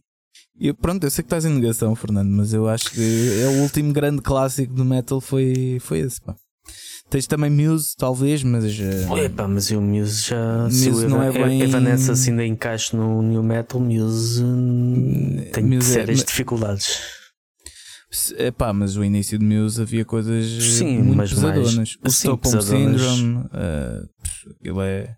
[0.59, 3.61] E pronto, eu sei que estás em negação, Fernando, mas eu acho que é o
[3.64, 6.36] último grande clássico do metal foi, foi esse, pá.
[7.10, 8.64] Tens também Muse, talvez, mas.
[8.80, 10.64] Uh, Epá, mas o Muse já.
[10.64, 15.91] Muse se não é bem- Evanescence ainda encaixa no New Metal, Muse hum, tem Muse
[15.91, 16.99] é- sérias mas- dificuldades.
[18.38, 20.45] epá, mas o início de Muse havia coisas
[20.78, 21.97] Sim, muito mas mais- pesadonas.
[22.04, 22.62] o sim, Stockholm.
[22.62, 24.10] Syndrome, uh,
[24.60, 25.16] aquilo é.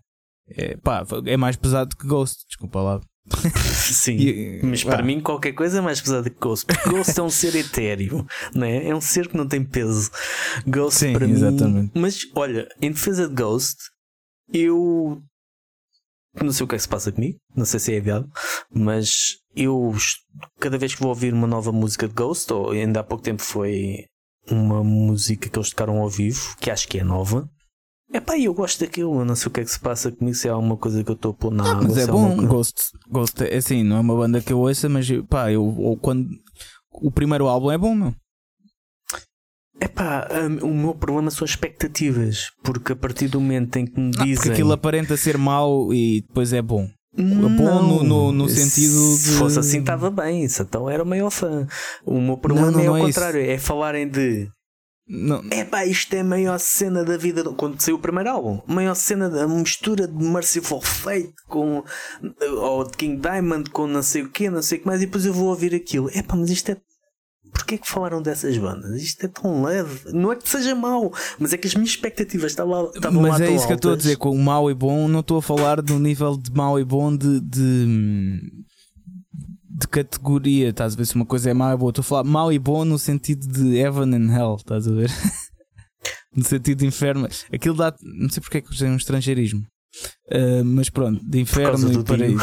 [0.48, 3.00] É, pá, é mais pesado que Ghost, desculpa lá.
[3.92, 4.16] Sim.
[4.18, 6.64] E- Mas para mim qualquer coisa é mais pesada que Ghost.
[6.66, 8.94] Porque Ghost é um ser etéreo, não é?
[8.94, 10.10] Um ser que não tem peso.
[10.66, 11.32] Ghost Sim, para mim.
[11.32, 11.92] exatamente.
[11.94, 13.76] Mas olha, em defesa de Ghost,
[14.52, 15.20] eu
[16.42, 18.24] não sei o que é que se passa comigo, não sei se é ideal,
[18.70, 19.94] mas eu
[20.60, 23.42] cada vez que vou ouvir uma nova música de Ghost, ou ainda há pouco tempo
[23.42, 24.04] foi
[24.50, 27.48] uma música que eles tocaram ao vivo, que acho que é nova.
[28.16, 30.34] É pá, eu gosto daquilo, eu não sei o que é que se passa comigo,
[30.34, 31.82] se é alguma coisa que eu estou a pôr na água.
[31.82, 34.88] Mas é bom, coisa- Ghost, Ghost é assim, não é uma banda que eu ouça,
[34.88, 36.26] mas pá, eu ou quando
[36.92, 38.14] o primeiro álbum é bom, meu.
[39.78, 40.26] Epá,
[40.62, 44.10] hum, o meu problema são as expectativas, porque a partir do momento em que me
[44.10, 44.34] dizem.
[44.36, 46.88] porque aquilo aparenta ser mau e depois é bom.
[47.14, 50.44] Não, bom no- no- no sentido Se de- fosse assim, estava bem.
[50.44, 51.66] Isso então era o maior fã.
[52.04, 53.08] O meu problema não, é não é isso.
[53.08, 54.48] contrário: é falarem de.
[55.08, 57.44] Não, Epá, isto é a maior cena da vida.
[57.44, 61.84] do-" Quando saiu o primeiro álbum, a maior cena da mistura de Merciful Fate com.
[62.60, 65.06] ou de King Diamond com não sei o que, não sei o que mais, e
[65.06, 66.10] depois eu vou ouvir aquilo.
[66.10, 66.76] Epá, mas isto é.
[67.52, 69.00] Porquê que falaram dessas bandas?
[69.00, 70.12] Isto é tão leve.
[70.12, 73.28] Não é que seja mau, mas é que as minhas expectativas estavam lá, estavam lá
[73.30, 74.02] mas é tão isso que eu estou a altas.
[74.02, 76.84] dizer, com o mau e bom, não estou a falar do nível de mau e
[76.84, 78.65] bom de, de,
[79.78, 81.90] de categoria, estás a ver se uma coisa é mau e boa.
[81.90, 85.10] Estou a falar mau e bom no sentido de heaven and hell, estás a ver?
[86.34, 87.28] no sentido de inferno.
[87.52, 89.62] Aquilo dá, não sei porque é que usei um estrangeirismo.
[90.30, 92.42] Ah, mas pronto, de inferno e paraíso.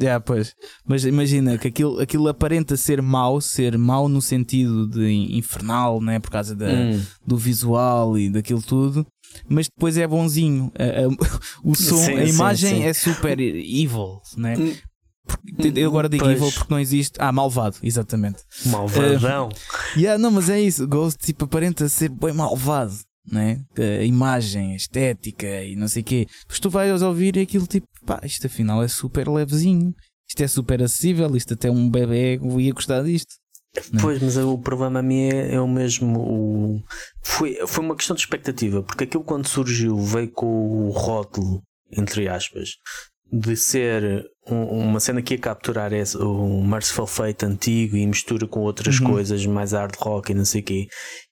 [0.00, 0.52] Já, pois.
[0.84, 6.18] Mas imagina que aquilo, aquilo aparenta ser mau, ser mau no sentido de infernal, né?
[6.18, 7.00] por causa da, Hum.
[7.24, 9.06] do visual e daquilo tudo,
[9.48, 10.72] mas depois é bonzinho.
[11.62, 12.82] O som, Sim, a sim, imagem sim.
[12.82, 14.54] é super evil, né?
[15.28, 16.36] Porque- eu agora digo Pois.
[16.36, 17.12] evil porque não existe.
[17.18, 18.42] Ah, malvado, exatamente.
[18.66, 19.48] Malvadão.
[19.96, 20.86] Yeah, não, mas é isso.
[20.86, 22.94] Ghost tipo, aparenta ser bem malvado,
[23.30, 23.60] né?
[23.76, 26.26] A imagem, a estética e não sei o quê.
[26.42, 29.94] Depois tu vais ouvir e aquilo tipo, pá, isto afinal é super levezinho.
[30.28, 31.34] Isto é super acessível.
[31.36, 33.34] Isto até um bebê ia gostar disto.
[33.92, 34.00] Não.
[34.00, 36.18] Pois, mas o problema a mim é, é o mesmo.
[36.18, 36.82] O...
[37.22, 41.62] Foi, foi uma questão de expectativa, porque aquilo quando surgiu veio com o rótulo,
[41.92, 42.70] entre aspas,
[43.30, 48.60] de ser um- uma cena que ia capturar o Merciful Fate antigo e mistura com
[48.60, 49.10] outras Uhum.
[49.12, 50.86] coisas, mais hard rock e não sei o quê.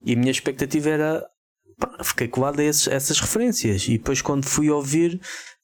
[0.05, 1.27] E a minha expectativa era.
[1.79, 3.87] pá, fiquei colado a esses- essas referências.
[3.87, 5.21] E depois quando fui ouvir.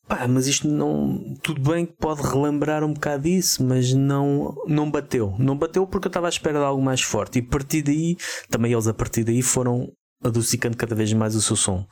[0.06, 1.18] Pá, mas isto não.
[1.42, 5.34] Tudo bem que pode relembrar um bocado isso, mas não, não bateu.
[5.38, 7.38] Não bateu porque eu estava à espera de algo mais forte.
[7.38, 8.16] E a partir daí,
[8.50, 9.90] também eles a partir daí foram
[10.22, 11.86] adocicando cada vez mais o seu som.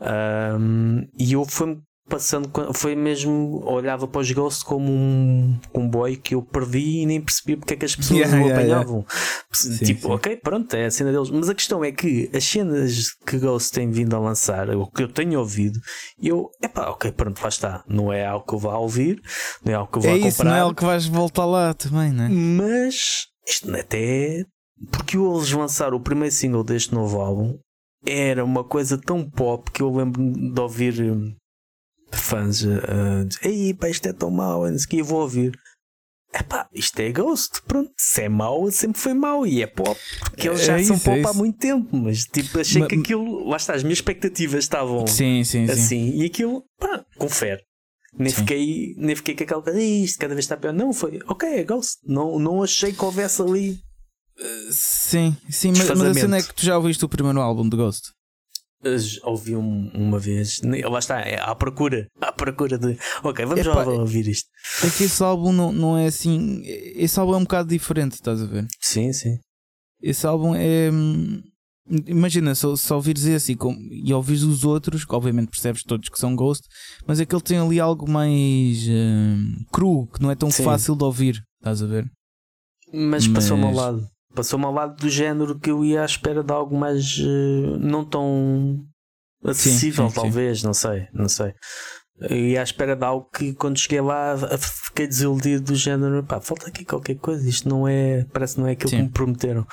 [0.00, 1.78] Ahm, e eu fui
[2.10, 7.20] passando, foi mesmo, olhava para os Ghost como um comboio que eu perdi e nem
[7.20, 8.80] percebi porque é que as pessoas Yeah, o yeah, yeah.
[8.80, 9.06] apanhavam.
[9.52, 10.14] Sim, tipo, sim.
[10.14, 11.30] ok, pronto, é a cena deles.
[11.30, 15.04] Mas a questão é que as cenas que Ghost tem vindo a lançar, o que
[15.04, 15.78] eu tenho ouvido,
[16.20, 17.84] eu, epá, ok, pronto, lá está.
[17.88, 19.22] Não é algo que eu vá ouvir,
[19.64, 20.50] não é algo que eu vá é isso, comprar.
[20.50, 22.28] não é algo que vais voltar lá também, né?
[22.28, 24.44] Mas isto até
[24.90, 27.58] porque eles lançaram o primeiro single deste novo álbum
[28.06, 31.36] era uma coisa tão pop que eu lembro de ouvir
[32.12, 32.82] hum, fãs dizer
[33.42, 35.58] Ei, pá, isto é tão mau, o que eu vou ouvir.
[36.32, 40.48] Epá, isto é Ghost, pronto, se é mau, sempre foi mau e é pop, porque
[40.48, 42.94] eles já É são isso, é pop há muito tempo, mas tipo, achei Ma- que
[42.94, 45.72] aquilo, lá está, as minhas expectativas estavam Sim, sim, sim.
[45.72, 47.60] assim e aquilo, pá, confere.
[48.16, 48.36] Nem Sim.
[48.40, 50.72] fiquei, nem fiquei com aquela coisa, "Ih, isto cada vez está pior.
[50.72, 51.98] Não, foi, ok, é Ghost.
[52.04, 53.78] Não, não achei que houvesse ali.
[54.70, 57.76] Sim, sim, mas, mas a cena é que tu já ouviste o primeiro álbum de
[57.76, 58.12] Ghost.
[59.24, 63.84] Ouvi um- uma vez, lá está, é à procura, à procura de, ok, vamos Epá,
[63.84, 64.48] já ouvir isto.
[64.84, 66.62] É que esse álbum não, não é assim.
[66.64, 68.66] Esse álbum é um bocado diferente, estás a ver?
[68.80, 69.38] Sim, sim.
[70.02, 70.90] Esse álbum é.
[70.90, 71.42] hum,
[72.06, 76.08] Imagina, só, só ouvires esse e, com- e ouvires os outros, que obviamente percebes todos
[76.08, 76.64] que são Ghost,
[77.04, 80.62] mas é que ele tem ali algo mais hum, cru, que não é tão Sim.
[80.62, 82.08] fácil de ouvir, estás a ver?
[82.94, 84.06] Mas, passou-me ao Mas- lado.
[84.34, 88.04] Passou-me ao lado do género que eu ia à espera de algo mais eh, não
[88.04, 88.84] tão
[89.44, 90.20] acessível, sim, sim.
[90.20, 91.52] talvez, não sei, não sei.
[92.20, 94.36] Eu ia à espera de algo que quando cheguei lá
[94.84, 98.68] fiquei desiludido do género, pá, falta aqui qualquer coisa, isto não é, parece que não
[98.68, 98.96] é aquilo Sim.
[98.98, 99.66] que me prometeram.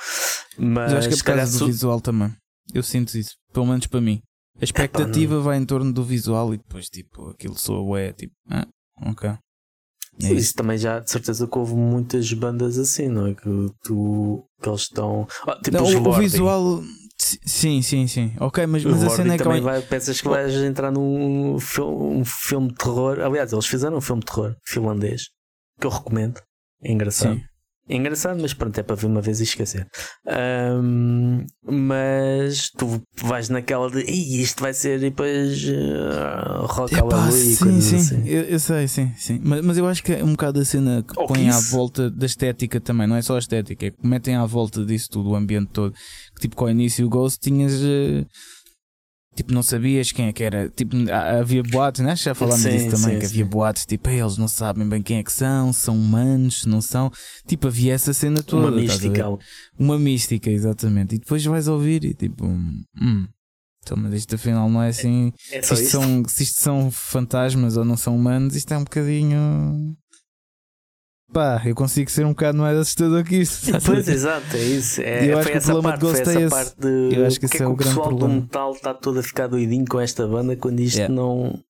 [0.58, 2.34] Mas, Mas acho que é por causa do su- visual também.
[2.74, 4.20] Eu sinto isso, pelo menos para mim.
[4.60, 8.66] A expectativa vai em torno do visual e depois, tipo, aquilo soa é tipo, ah,
[9.06, 9.30] ok.
[10.22, 10.34] É isso.
[10.34, 13.34] isso também já de certeza que houve muitas bandas assim, não é?
[13.34, 15.26] Que, tu, que eles estão.
[15.46, 16.82] Ah, tipo Não, o, o visual,
[17.20, 18.32] Sim, sim, sim.
[18.38, 19.42] Ok, mas, mas a cena é que.
[19.42, 23.18] também vai, pensas que vais entrar num filme, um filme de terror.
[23.20, 25.22] Aliás, eles fizeram um filme de terror finlandês
[25.80, 26.40] que eu recomendo.
[26.82, 27.34] É engraçado.
[27.34, 27.42] Sim.
[27.88, 29.86] É engraçado, mas pronto, é para ver uma vez e esquecer.
[30.26, 37.28] Ahm, mas tu vais naquela de "Ih, isto vai ser e depois uh, rock Epá,
[37.28, 38.28] e sim, coisas sim, assim.
[38.28, 39.40] eu, eu sei, sim, sim.
[39.42, 41.70] Mas, mas eu acho que é um bocado a cena que Ou põe à Kiss.
[41.72, 45.08] volta da estética também, não é só a estética, é que metem à volta disso
[45.10, 45.92] tudo, o ambiente todo.
[46.34, 47.72] Que, tipo, com o início o Ghost tinhas.
[47.82, 48.24] eh,
[49.38, 50.68] Tipo, não sabias quem é que era.
[50.68, 50.96] Tipo,
[51.38, 52.16] havia boatos, né?
[52.16, 53.14] já falámos Sim, disso também.
[53.14, 53.34] sim, que sim.
[53.34, 56.68] havia boatos, tipo, "Ei, eles não sabem bem quem é que são, são humanos, se
[56.68, 57.08] não são.
[57.46, 58.66] Tipo, havia essa cena toda.
[58.66, 59.24] Uma mística.
[59.78, 61.14] Uma mística, exatamente.
[61.14, 63.28] E depois vais ouvir e tipo, hum,
[63.80, 65.32] então, mas isto afinal não é assim.
[65.52, 68.76] É Se só isto, são, se isto são fantasmas ou não são humanos, isto é
[68.76, 69.96] um bocadinho.
[71.32, 73.74] Pá, eu consigo ser um bocado mais assustador que isto.
[73.76, 75.00] a Pois, exato, é isso.
[75.02, 76.50] É, Eu acho foi que o essa problema parte, de Ghost essa é esse.
[76.54, 78.16] parte de Eu acho que porque esse é é o que o grande pessoal do
[78.18, 78.40] problema.
[78.40, 81.14] metal está todo a ficar doidinho com esta banda quando isto Yeah.
[81.14, 81.60] não.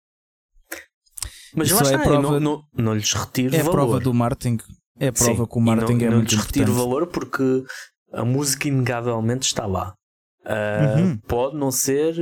[1.57, 3.73] Mas Isso lá é está, eu prova- não, não, não lhes retiro É valor.
[3.73, 4.59] prova do Martin.
[5.01, 6.85] É prova Sim, que o Martin não, é não muito lhes retiro importante.
[6.91, 7.65] valor porque
[8.13, 9.95] a música inegavelmente está lá.
[10.45, 11.17] Ah, Uhum.
[11.27, 12.15] Pode não ser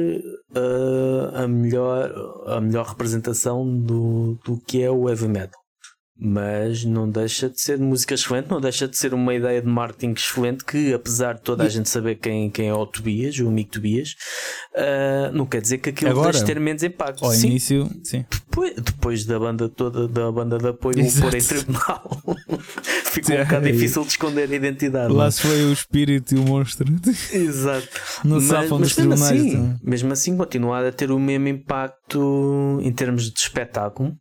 [0.55, 2.11] ah, a, melhor,
[2.47, 5.61] a melhor representação do, do que é o heavy metal.
[6.19, 10.13] Mas não deixa de ser música excelente, não deixa de ser uma ideia de marketing
[10.17, 13.49] excelente que, apesar de toda a E- gente saber quem, quem é o Tobias, o
[13.49, 14.15] amigo Tobias,
[14.75, 17.23] ah, não quer dizer que aquilo Agora, deixe de ter menos impacto.
[17.23, 18.25] Ao Sim, início, sim.
[18.31, 21.21] depois, depois da banda toda, da banda de apoio, o Exato.
[21.31, 22.23] pôr em tribunal,
[23.05, 23.45] ficou um Sim.
[23.45, 25.13] bocado difícil de esconder a identidade.
[25.13, 25.31] Lá é?
[25.31, 26.87] se foi o espírito e o monstro.
[27.31, 27.89] Exato.
[28.25, 29.23] Não mas, mas dos mesmo tribunais.
[29.41, 29.79] assim, então.
[29.83, 34.17] mesmo assim, continuar a ter o mesmo impacto em termos de espetáculo.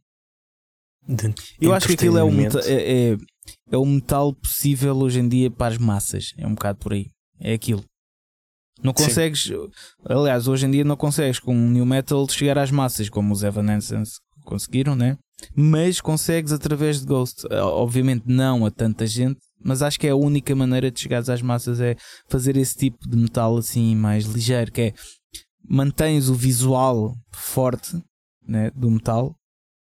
[1.08, 2.68] De Eu acho que aquilo é o, meta, entretenimento.
[2.68, 6.34] é, é, é o metal possível hoje em dia para as massas.
[6.38, 7.08] É um bocado por aí.
[7.40, 7.84] É aquilo.
[8.84, 9.06] Não Sim.
[9.06, 9.50] consegues,
[10.04, 13.42] aliás, hoje em dia não consegues com o new metal chegar às massas, como os
[13.42, 15.18] Evanescence conseguiram, né?
[15.56, 17.46] Mas consegues através de Ghost.
[17.52, 21.30] Ah, Obviamente não a tanta gente, mas acho que é a única maneira de chegares
[21.30, 21.96] às massas é
[22.30, 24.94] fazer esse tipo de metal assim mais ligeiro, que é
[25.68, 28.00] mantens o visual forte
[28.48, 29.36] né, do metal,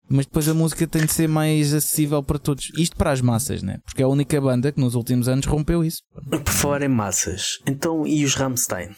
[0.09, 2.71] mas depois a música tem de ser mais acessível para todos.
[2.77, 3.79] Isto para as massas, né?
[3.85, 6.03] Porque é a única banda que nos últimos anos rompeu isso.
[6.31, 8.91] Por falar em massas, então e os Rammstein?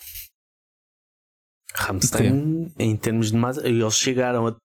[1.75, 4.57] Rammstein, em termos de massa, eles chegaram a,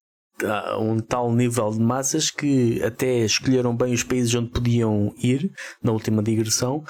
[0.48, 5.52] a um tal nível de massas que até escolheram bem os países onde podiam ir
[5.84, 6.84] na última digressão.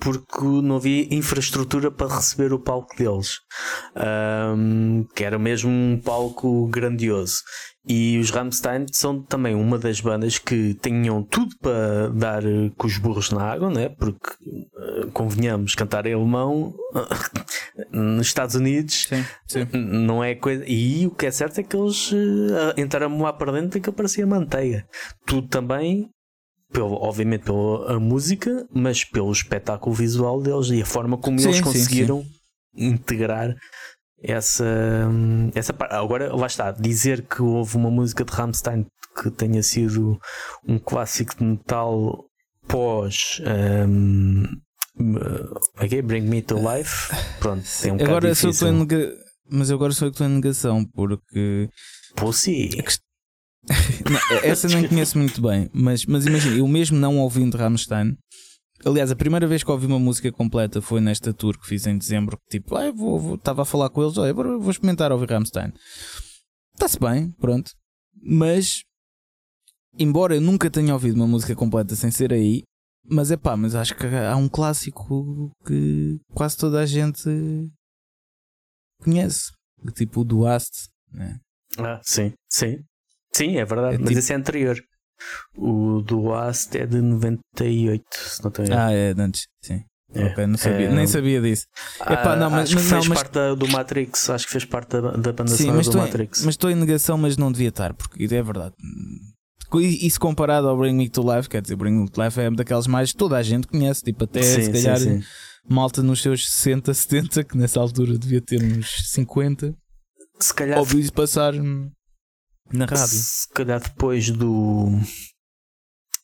[0.00, 3.36] Porque não havia infraestrutura para receber o palco deles,
[3.94, 7.42] Ahm, que era mesmo um palco grandioso.
[7.88, 12.86] E os Rammstein são também uma das bandas que tinham tudo para dar eh, com
[12.86, 13.88] os burros na água, né?
[13.88, 14.28] porque
[14.76, 16.74] eh, convenhamos, cantar em alemão
[17.90, 19.66] nos Estados Unidos Sim, sim.
[19.72, 20.62] não é coisa.
[20.66, 23.90] E o que é certo é que eles eh, entraram lá para dentro e que
[23.90, 24.86] parecia manteiga.
[25.26, 26.06] Tudo também,
[26.70, 31.56] pelo, obviamente, pela música, mas pelo espetáculo visual deles e a forma como Sim, eles
[31.56, 32.26] sim, conseguiram
[32.76, 33.54] integrar
[34.22, 34.66] essa,
[35.54, 35.94] essa parte.
[35.94, 38.86] Agora, lá está, dizer que houve uma música de Rammstein
[39.20, 40.18] que tenha sido
[40.66, 42.24] um clássico de metal
[42.66, 43.40] pós.
[43.78, 44.44] Um,
[45.82, 47.08] okay, Bring Me to Life.
[47.40, 49.12] Pronto, é um agora sou eu nega...
[49.52, 51.68] Mas agora sou eu que estou em negação, porque
[52.14, 52.70] Pussy.
[54.08, 58.16] Não, essa nem conheço muito bem, mas, mas imagina, eu mesmo não ouvindo Rammstein,
[58.84, 61.96] aliás, a primeira vez que ouvi uma música completa foi nesta tour que fiz em
[61.98, 65.72] dezembro, que tipo, ah, vou, estava a falar com eles, olha, vou experimentar ouvir Rammstein.
[66.74, 67.70] Está-se bem, pronto,
[68.22, 68.82] mas
[69.98, 72.62] embora eu nunca tenha ouvido uma música completa sem ser aí,
[73.04, 77.22] mas é pá, mas acho que há um clássico que quase toda a gente
[79.02, 79.50] conhece,
[79.94, 81.38] tipo o do Ast, né?
[81.78, 82.78] Ah, sim, sim.
[83.32, 84.76] Sim, é verdade, É mas tipo- esse é anterior.
[85.56, 88.86] O do Ast é de 98, se não estou a.
[88.86, 89.82] Ah, é de antes, sim.
[90.12, 90.24] É.
[90.26, 91.66] Ok, não sabia, É, nem sabia disso.
[92.00, 94.64] epá, não, mas- acho que fez não, mas- parte da- do Matrix, acho que fez
[94.64, 96.40] parte da, da banda Sim, sonora do em, Matrix.
[96.44, 98.74] mas estou em negação, mas não devia estar, porque é verdade.
[99.72, 102.88] Isso comparado ao Bring Me to Life, quer dizer, Bring Me to Life é daquelas
[102.88, 105.26] mais toda a gente conhece, tipo, até Sim, se calhar sim, sim.
[105.68, 109.72] malta nos seus 60, 70, que nessa altura devia ter uns 50,
[110.40, 110.76] Se calhar,
[111.14, 111.88] passar hum,
[112.72, 113.06] na rádio.
[113.06, 114.88] se calhar depois do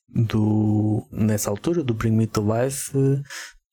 [0.08, 2.92] do nessa altura do Bring Me to Life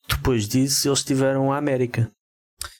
[0.09, 2.11] depois disso eles tiveram a América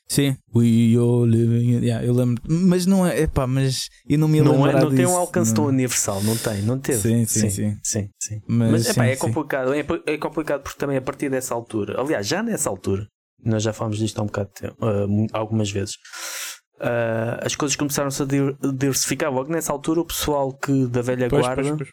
[0.05, 1.83] Sim, We All Living.
[1.83, 5.05] Yeah, eu lembro, mas não é, epá, mas eu não me não, é, não tem
[5.05, 7.77] um disso, alcance tão universal não tem não teve Sim, sim, sim.
[7.81, 8.41] sim, sim.
[8.47, 9.21] Mas, Mas epá, sim, é sim.
[9.21, 13.07] complicado, é, é complicado porque também a partir dessa altura, aliás, já nessa altura,
[13.43, 15.95] Nós já falamos disto há um bocado de tempo, uh, algumas vezes.
[16.83, 18.25] Uh, as coisas começaram-se a
[18.73, 19.31] diversificar.
[19.31, 21.89] Logo nessa altura, o pessoal que da velha Pois, guarda pois,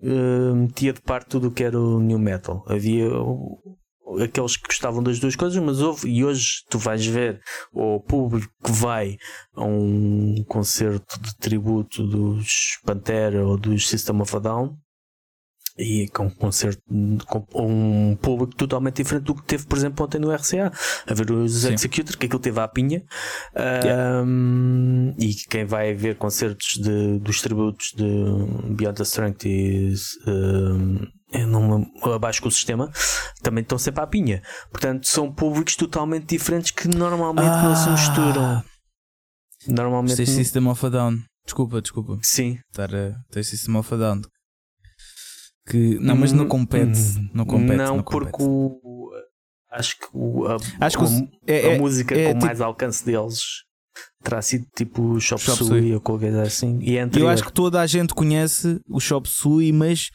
[0.00, 0.12] pois.
[0.12, 2.64] uh, metia de parte tudo o que era o new metal.
[2.68, 3.08] Havia
[4.22, 7.40] aqueles que gostavam das duas coisas, mas houve, e hoje tu vais ver
[7.72, 9.16] o público que vai
[9.54, 14.76] a um concerto de tributo dos Pantera ou dos System of a Down.
[15.78, 16.80] E com um concerto
[17.26, 20.72] com um público totalmente diferente do que teve, por exemplo, ontem no RCA,
[21.06, 21.74] a ver os Sim.
[21.74, 23.02] Executor, que aquilo teve à pinha.
[23.54, 24.22] Yeah.
[24.22, 28.04] Um, e quem vai ver concertos de, dos tributos de
[28.74, 29.92] Beyond the Strength e
[30.26, 31.06] um,
[31.46, 32.90] não abaixo com o sistema
[33.42, 34.42] também estão sempre à pinha.
[34.70, 37.92] Portanto, são públicos totalmente diferentes que normalmente não se Ah.
[37.92, 38.64] misturam.
[39.68, 40.16] Normalmente.
[40.16, 41.18] Tens System of a Down.
[41.44, 42.18] Desculpa, desculpa.
[42.22, 44.22] Sim, Estar a tens System of a Down.
[45.66, 46.98] Que, não, mas não Hum, compete.
[46.98, 47.76] hum, Não compete.
[47.76, 48.48] não, não porque compete.
[48.48, 49.10] o,
[49.72, 52.46] acho que, o, a, Acho que a, o- é, a é- música é com tipo-
[52.46, 53.40] mais alcance deles
[54.22, 55.94] terá sido tipo Shop, Chop Suey Suey.
[55.94, 56.78] ou qualquer coisa assim.
[56.80, 60.10] E é Eu acho que toda a gente conhece o Shop Suey, mas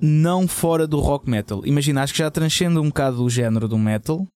[0.00, 1.64] não fora do rock metal.
[1.66, 4.26] Imagina, acho que já transcende um bocado o género do metal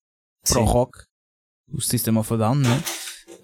[0.47, 0.71] para o Sim.
[0.73, 0.99] rock,
[1.73, 2.83] o System of a Down, não é?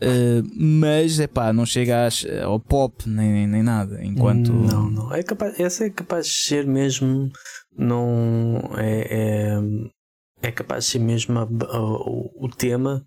[0.01, 4.05] Uh, mas é pá, não chega às- ao pop nem, nem, nem nada.
[4.05, 5.14] Enquanto Não, não.
[5.14, 7.30] É capaz, essa é capaz de ser mesmo.
[7.76, 8.61] Não.
[8.76, 9.59] É,
[10.43, 13.05] é, é capaz de ser mesmo a- a- o, o tema.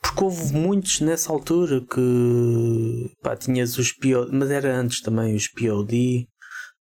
[0.00, 3.10] Porque houve muitos nessa altura que.
[3.22, 4.30] Pá, tinhas os POD.
[4.32, 6.26] Mas era antes também os POD.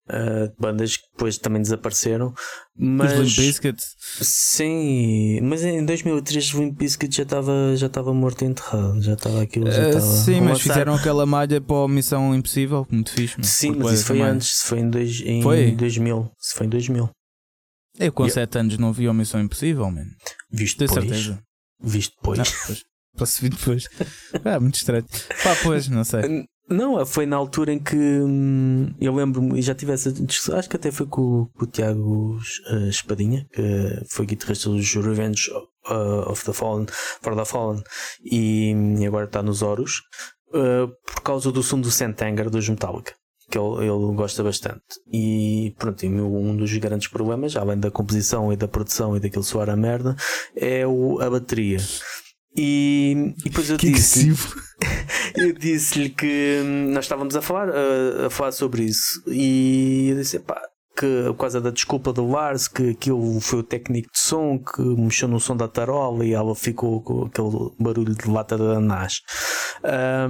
[0.09, 2.32] Ah, bandas que depois também desapareceram.
[2.78, 3.12] Mas.
[3.18, 3.82] os Limp Bizkit,
[4.20, 9.14] Sim, mas em 2003 o Limp Bizkit já estava já estava morto e enterrado, já
[9.14, 13.11] estava aquilo, já uh, estava sim, mas fizeram aquela malha para a Missão Impossível, muito
[13.12, 13.36] fixe.
[13.42, 14.32] Sim, mas isso foi malha.
[14.32, 15.70] antes, foi em, dois, em Foi?
[15.72, 17.11] 2000, isso foi em 2000.
[17.98, 18.42] Eu com Yeah.
[18.42, 20.11] 7 anos não vi a Missão Impossível, mano.
[20.50, 21.42] Visto Tenho depois, certeza.
[21.82, 22.38] visto depois.
[22.38, 22.84] Não, depois.
[23.16, 23.88] Posso vir depois.
[24.44, 25.07] Ah, muito estranho.
[25.42, 26.46] Pá, pois, não sei.
[26.68, 30.68] Não, foi na altura em que hum, eu lembro-me, e já tive essa discussão, acho
[30.68, 32.38] que até foi com, o- com o Tiago
[32.68, 33.62] eh, Espadinha, que
[34.10, 35.48] foi guitarrista dos Revenge
[35.88, 36.86] uh, of the Fallen,
[37.22, 37.82] for the Fallen,
[38.24, 40.00] e, e agora está nos Horus,
[40.48, 43.12] uh, por causa do som do Sentenger dos Metallica.
[43.48, 44.82] Que ele, ele gosta bastante.
[45.12, 49.44] E pronto, e um dos grandes problemas, além da composição e da produção e daquilo
[49.44, 50.16] soar a merda,
[50.56, 51.78] é o, a bateria.
[52.56, 54.56] E, e depois eu Que disse agressivo.
[55.37, 56.61] eu disse-lhe que
[56.93, 60.61] nós estávamos a falar, a, a falar sobre isso e eu disse pá,
[60.97, 64.80] que por causa da desculpa do Lars, que aquilo foi o técnico de som que
[64.82, 69.20] mexeu no som da tarola e ela ficou com aquele barulho de lata da NAS.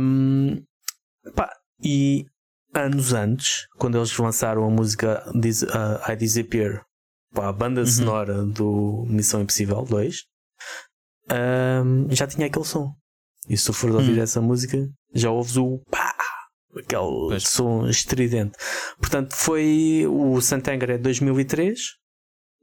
[0.01, 0.63] Hum,
[1.35, 1.51] pá,
[1.83, 2.25] e
[2.75, 6.83] anos antes, quando eles lançaram a música uh, I Disappear,
[7.33, 7.87] pá, a banda Uhum.
[7.87, 10.17] sonora do Missão Impossível 2,
[11.31, 12.93] hum, já tinha aquele som.
[13.49, 14.23] E se tu fores ouvir Hum.
[14.23, 16.15] essa música, já ouves o pá,
[16.77, 17.43] aquele Pois.
[17.49, 18.53] som estridente.
[18.99, 21.79] Portanto, foi o Santanger é de 2003.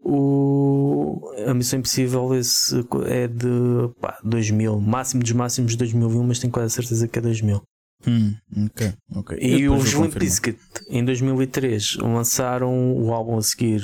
[0.06, 2.76] O, a Missão Impossível esse
[3.06, 3.48] é de
[4.02, 7.62] pá, 2000, máximo dos máximos 2001, mas tenho quase certeza que é 2000.
[8.06, 9.38] Hum, ok, ok.
[9.40, 10.14] Eu E os Limp.
[10.18, 10.60] Bizkit
[10.90, 13.82] em 2003 lançaram o álbum a seguir,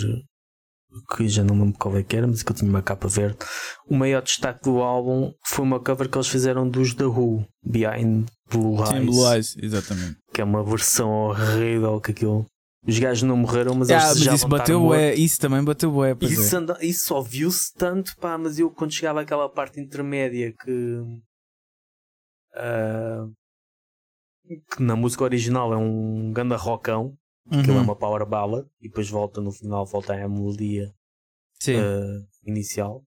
[1.15, 3.37] que já não lembro qual é que era, mas que eu tinha uma capa verde.
[3.87, 8.27] O maior destaque do álbum foi uma cover que eles fizeram dos The Who, Behind
[8.49, 10.17] Blue Eyes, Sim, Blue Eyes, exatamente.
[10.33, 12.45] que é uma versão horrível que aquilo.
[12.87, 15.91] Os gajos não morreram, mas Ah, eles mas desejavam isso bateu bué, isso também bateu
[16.15, 16.85] pois Isso, é.
[16.85, 21.01] isso só viu-se tanto, pá, mas eu quando chegava àquela parte intermédia que,
[22.55, 23.27] ah,
[24.75, 26.55] que na música original é um ganda
[27.51, 27.81] é Uhum.
[27.81, 30.91] uma power ballad, e depois volta no final, volta à melodia
[31.69, 33.03] ah, inicial.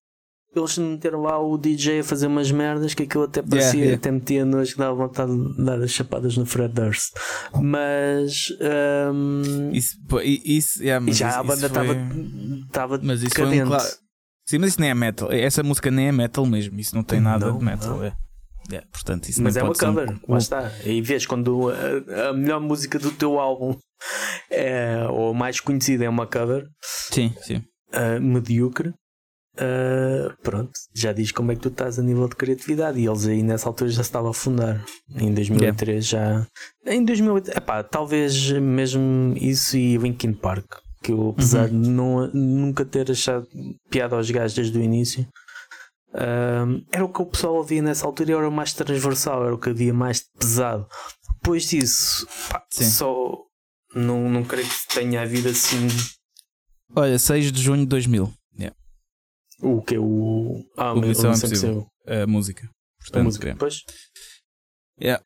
[0.54, 3.96] Eles meteram lá o DJ a fazer umas merdas que aquilo até parecia, yeah.
[3.96, 7.14] até metia nos que dava vontade de dar as chapadas no Fred Durst.
[7.58, 11.92] Mas ahm, Isso, pô, i- isso, yeah, mas já isso- a banda isso estava
[12.66, 13.84] estava Mas isso foi um claro.
[14.46, 15.32] Sim, mas isso nem é metal.
[15.32, 16.78] Essa música nem é metal mesmo.
[16.78, 17.96] Isso não tem nada Não, de metal.
[17.96, 18.04] não.
[18.04, 18.12] É.
[18.72, 20.72] É, portanto, isso Mas é uma ser um- cover, lá está.
[20.84, 23.76] E vês quando a, a melhor música do teu álbum
[24.50, 26.66] é, ou a mais conhecida é uma cover
[27.10, 27.62] Sim, sim.
[27.92, 28.92] ah, medíocre,
[29.58, 32.98] ah, pronto, já diz como é que tu estás a nível de criatividade.
[32.98, 34.84] E eles aí nessa altura já estavam a afundar.
[35.16, 36.46] Em 2003 já.
[36.86, 40.66] Em 2008, epá, talvez mesmo isso e Linkin Park.
[41.02, 43.44] Que eu, apesar de não, nunca ter achado
[43.90, 45.26] piada aos gajos desde o início,
[46.14, 49.54] Ahm, era o que o pessoal ouvia nessa altura e era o mais transversal, era
[49.54, 50.86] o que havia mais pesado.
[51.36, 53.38] Depois disso, pá, só
[53.94, 55.88] não, não creio que tenha havido assim.
[56.94, 58.32] Olha, 6 de junho de 2000.
[58.58, 58.76] Yeah.
[59.62, 60.62] O que é o.
[60.76, 61.86] Ah, O Missão Impossível.
[62.06, 62.66] A música.
[62.66, 63.48] A Portanto, música.
[63.48, 63.52] é.
[63.54, 63.82] Depois.
[65.00, 65.24] Yeah.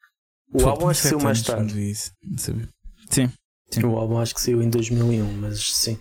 [0.52, 1.90] O Foi álbum acho que saiu mais tarde.
[1.90, 2.12] isso.
[2.22, 2.68] Não sabia.
[3.10, 3.32] Sim,
[3.70, 3.84] Sim.
[3.84, 5.98] O álbum acho que saiu em 2001, mas sim.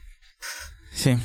[0.94, 1.20] sim.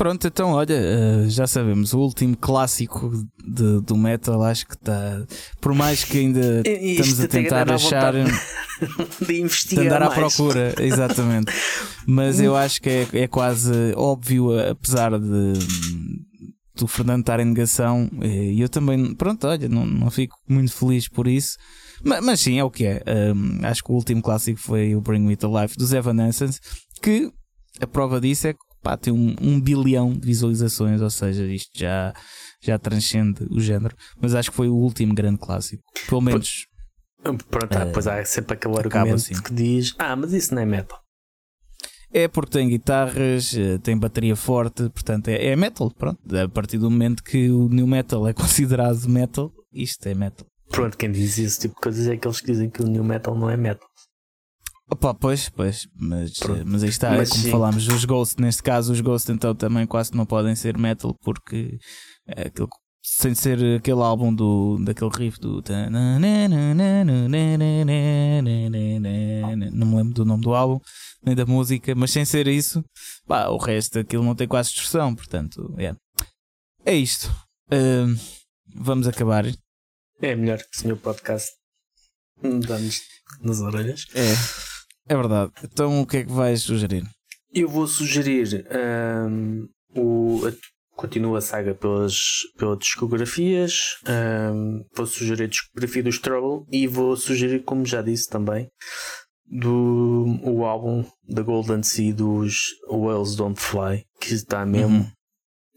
[0.00, 3.10] Pronto, então olha, eh, já sabemos, o último clássico
[3.46, 5.26] de- do metal acho que está.
[5.60, 8.14] Por mais que ainda estamos a tentar achar.
[8.14, 8.32] vontade
[9.20, 10.34] De de investigar andar à mais.
[10.34, 11.52] procura, exatamente.
[12.06, 15.52] Mas eu acho que é, é quase óbvio, apesar de
[16.76, 21.08] do Fernando estar em negação, e eu também, pronto, olha, não, não fico muito feliz
[21.08, 21.58] por isso.
[22.02, 23.02] Mas, mas sim, é o que é.
[23.34, 26.58] Um, acho que o último clássico foi o Bring Me to Life dos Evanescence,
[27.02, 27.30] que
[27.82, 31.70] a prova disso é que pá, tem um, um bilhão de visualizações, ou seja, isto
[31.78, 32.12] já,
[32.62, 33.96] já transcende o género.
[34.20, 35.82] Mas acho que foi o último grande clássico.
[36.08, 36.66] Pelo menos
[37.22, 39.34] Pronto, ah, pois há sempre aquele argumento assim.
[39.34, 40.98] que diz: Ah, mas isso não é metal.
[42.12, 45.90] É porque tem guitarras, eh, tem bateria forte, portanto é, é metal.
[45.90, 46.18] Pronto.
[46.36, 50.46] A partir do momento que o new metal é considerado metal, isto é metal.
[50.70, 53.36] Pronto, quem diz esse tipo de coisas é aqueles que dizem que o new metal
[53.36, 53.86] não é metal.
[54.92, 56.60] Opa, pois, pois, mas, Pronto.
[56.60, 57.50] eh, mas aí está, Mas é como sim.
[57.50, 61.78] falámos, os Ghost, neste caso, os Ghost então também quase não podem ser metal porque
[62.26, 62.68] é aquilo,
[63.02, 65.62] sem ser aquele álbum do, daquele riff do.
[69.72, 70.80] Não me lembro do nome do álbum,
[71.24, 72.84] nem da música, mas sem ser isso,
[73.26, 75.94] pá, o resto aquilo não tem quase distorção, portanto, é.
[76.84, 77.30] É isto.
[77.70, 78.16] Ahm,
[78.74, 79.44] vamos acabar.
[80.20, 81.50] É melhor que o senhor podcast
[82.42, 83.00] dá-nos
[83.40, 84.06] nas orelhas.
[84.14, 84.34] É,
[85.08, 85.52] é verdade.
[85.64, 87.04] Então o que é que vais sugerir?
[87.52, 89.66] Eu vou sugerir ahm,
[89.96, 90.46] o.
[90.46, 92.14] a- Continua a saga pelas,
[92.58, 93.96] pelas discografias.
[94.06, 98.68] ahm, vou sugerir a discografia dos Trouble e vou sugerir, como já disse também,
[99.46, 105.10] do o álbum da Golden Sea dos Whales Don't Fly, que está mesmo Uhum.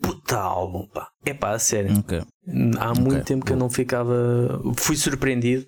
[0.02, 1.08] puta álbum, pá.
[1.26, 1.98] É pá, a sério.
[2.00, 2.22] Ok.
[2.78, 4.62] Há muito tempo que eu não ficava.
[4.76, 5.66] Fui surpreendido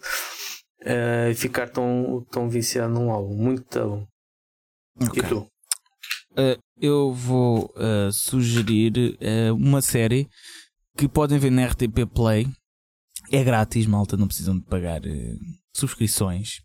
[0.85, 3.35] a ficar tão, tão viciado num álbum.
[3.35, 4.07] Muito bom.
[5.01, 5.23] Ok.
[5.23, 5.39] E tu?
[6.31, 9.17] Uh, eu vou uh, sugerir
[9.49, 10.27] uh, uma série
[10.97, 12.47] que podem ver na RTP Play.
[13.31, 15.39] É grátis, malta, não precisam de pagar uh,
[15.75, 16.59] subscrições.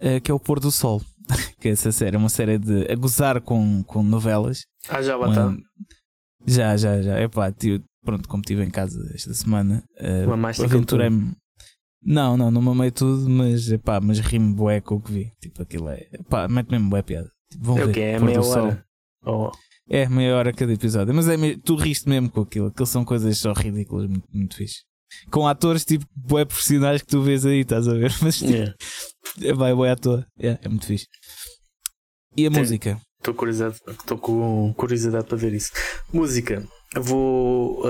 [0.00, 1.00] uh, que é o Pôr do Sol.
[1.60, 4.62] que essa série é uma série de a gozar com, com novelas.
[4.88, 5.48] Ah, já bateu.
[5.48, 5.58] Uma-
[6.44, 7.20] Já, já, já.
[7.20, 11.32] Epá, tio, pronto, como estive em casa esta semana, uh, aventurei-me.
[12.04, 15.32] Não, não, não mamei tudo, mas epá, mas rimo bué com o que vi.
[15.40, 16.08] Tipo, aquilo é.
[16.12, 17.30] Epá, mete mesmo bué piada.
[17.50, 18.18] Tipo, vão É o que é?
[18.18, 18.84] Meia hora.
[19.24, 19.50] Oh,
[19.88, 21.14] É, meia hora cada episódio.
[21.14, 22.66] Mas é, tu riste mesmo com aquilo.
[22.68, 24.80] Aquilo são coisas só ridículas, muito, muito fixe.
[25.30, 28.12] Com atores tipo bué profissionais que tu vês aí, estás a ver?
[28.20, 28.74] Mas tipo, yeah.
[29.42, 30.26] é, vai bué à toa.
[30.38, 31.06] É, é muito fixe.
[32.36, 32.58] E a Sim.
[32.58, 33.00] música?
[33.20, 35.70] Estou curiosidade, estou com curiosidade para ver isso.
[36.12, 36.66] Música.
[36.96, 37.86] Vou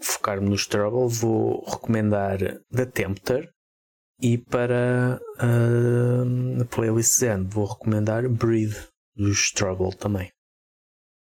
[0.00, 1.08] focar-me nos Trouble.
[1.08, 2.38] Vou recomendar
[2.70, 3.50] The Tempter.
[4.22, 8.76] E para ahm, a playlist Zen vou recomendar Breathe
[9.16, 10.30] dos Trouble também.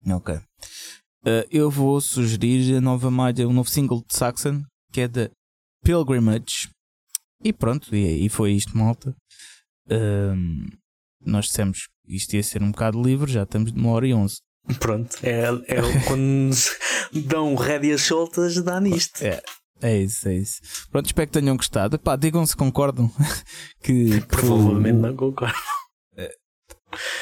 [0.10, 0.36] Ok.
[0.36, 5.30] Uh, eu vou sugerir a nova malha, um novo single de Saxon, que é da
[5.84, 6.70] Pilgrimage.
[7.44, 9.16] E pronto, e, e foi isto, malta.
[9.90, 10.68] Um,
[11.22, 14.14] nós dissemos que isto ia ser um bocado livre, já estamos de uma hora e
[14.14, 14.38] onze.
[14.80, 16.70] Pronto, é, é quando nos
[17.26, 19.22] dão rédeas soltas, dá nisto.
[19.24, 19.42] É,
[19.82, 20.60] é isso, é isso.
[20.92, 21.98] Pronto, espero que tenham gostado.
[22.00, 23.10] Pá, digam se concordam
[23.82, 25.56] que, que Provavelmente não concordo.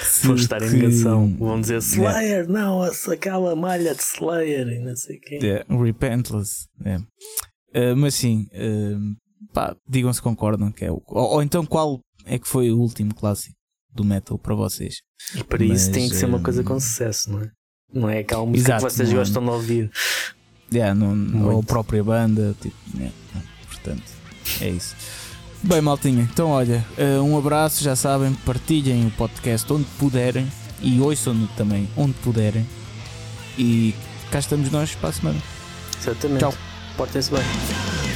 [0.02, 1.36] se, Vão estar em que- negação.
[1.38, 1.78] Vão dizer.
[1.80, 5.40] Slayer, não, essa- aquela malha de Slayer e não sei o quê.
[5.44, 6.68] É, Repentless.
[6.84, 6.98] É.
[6.98, 9.16] Uh, mas sim, uh,
[9.54, 10.72] pá, digam se concordam.
[10.72, 13.55] Que é o, ou, ou então qual é que foi o último clássico
[13.96, 15.02] do metal para vocês?
[15.36, 17.52] E para isso Mas, tem que ser uma coisa hum, com sucesso, não é?
[17.94, 19.20] Não é aquela música Exato, que vocês não é?
[19.20, 19.92] gostam de ouvir.
[20.74, 22.56] Yeah, não, ou a própria banda.
[22.62, 23.12] Tipo, é,
[23.68, 24.04] portanto,
[24.62, 24.96] é isso.
[25.64, 30.48] Bem, maltinha, então olha, uh, um abraço, já sabem, partilhem o podcast onde puderem
[30.82, 32.66] e ouçam-no também onde puderem.
[33.58, 33.96] E
[34.30, 35.42] cá estamos nós para a semana.
[36.00, 36.40] Exatamente.
[36.40, 36.54] Tchau.
[36.98, 38.15] Portem-se bem.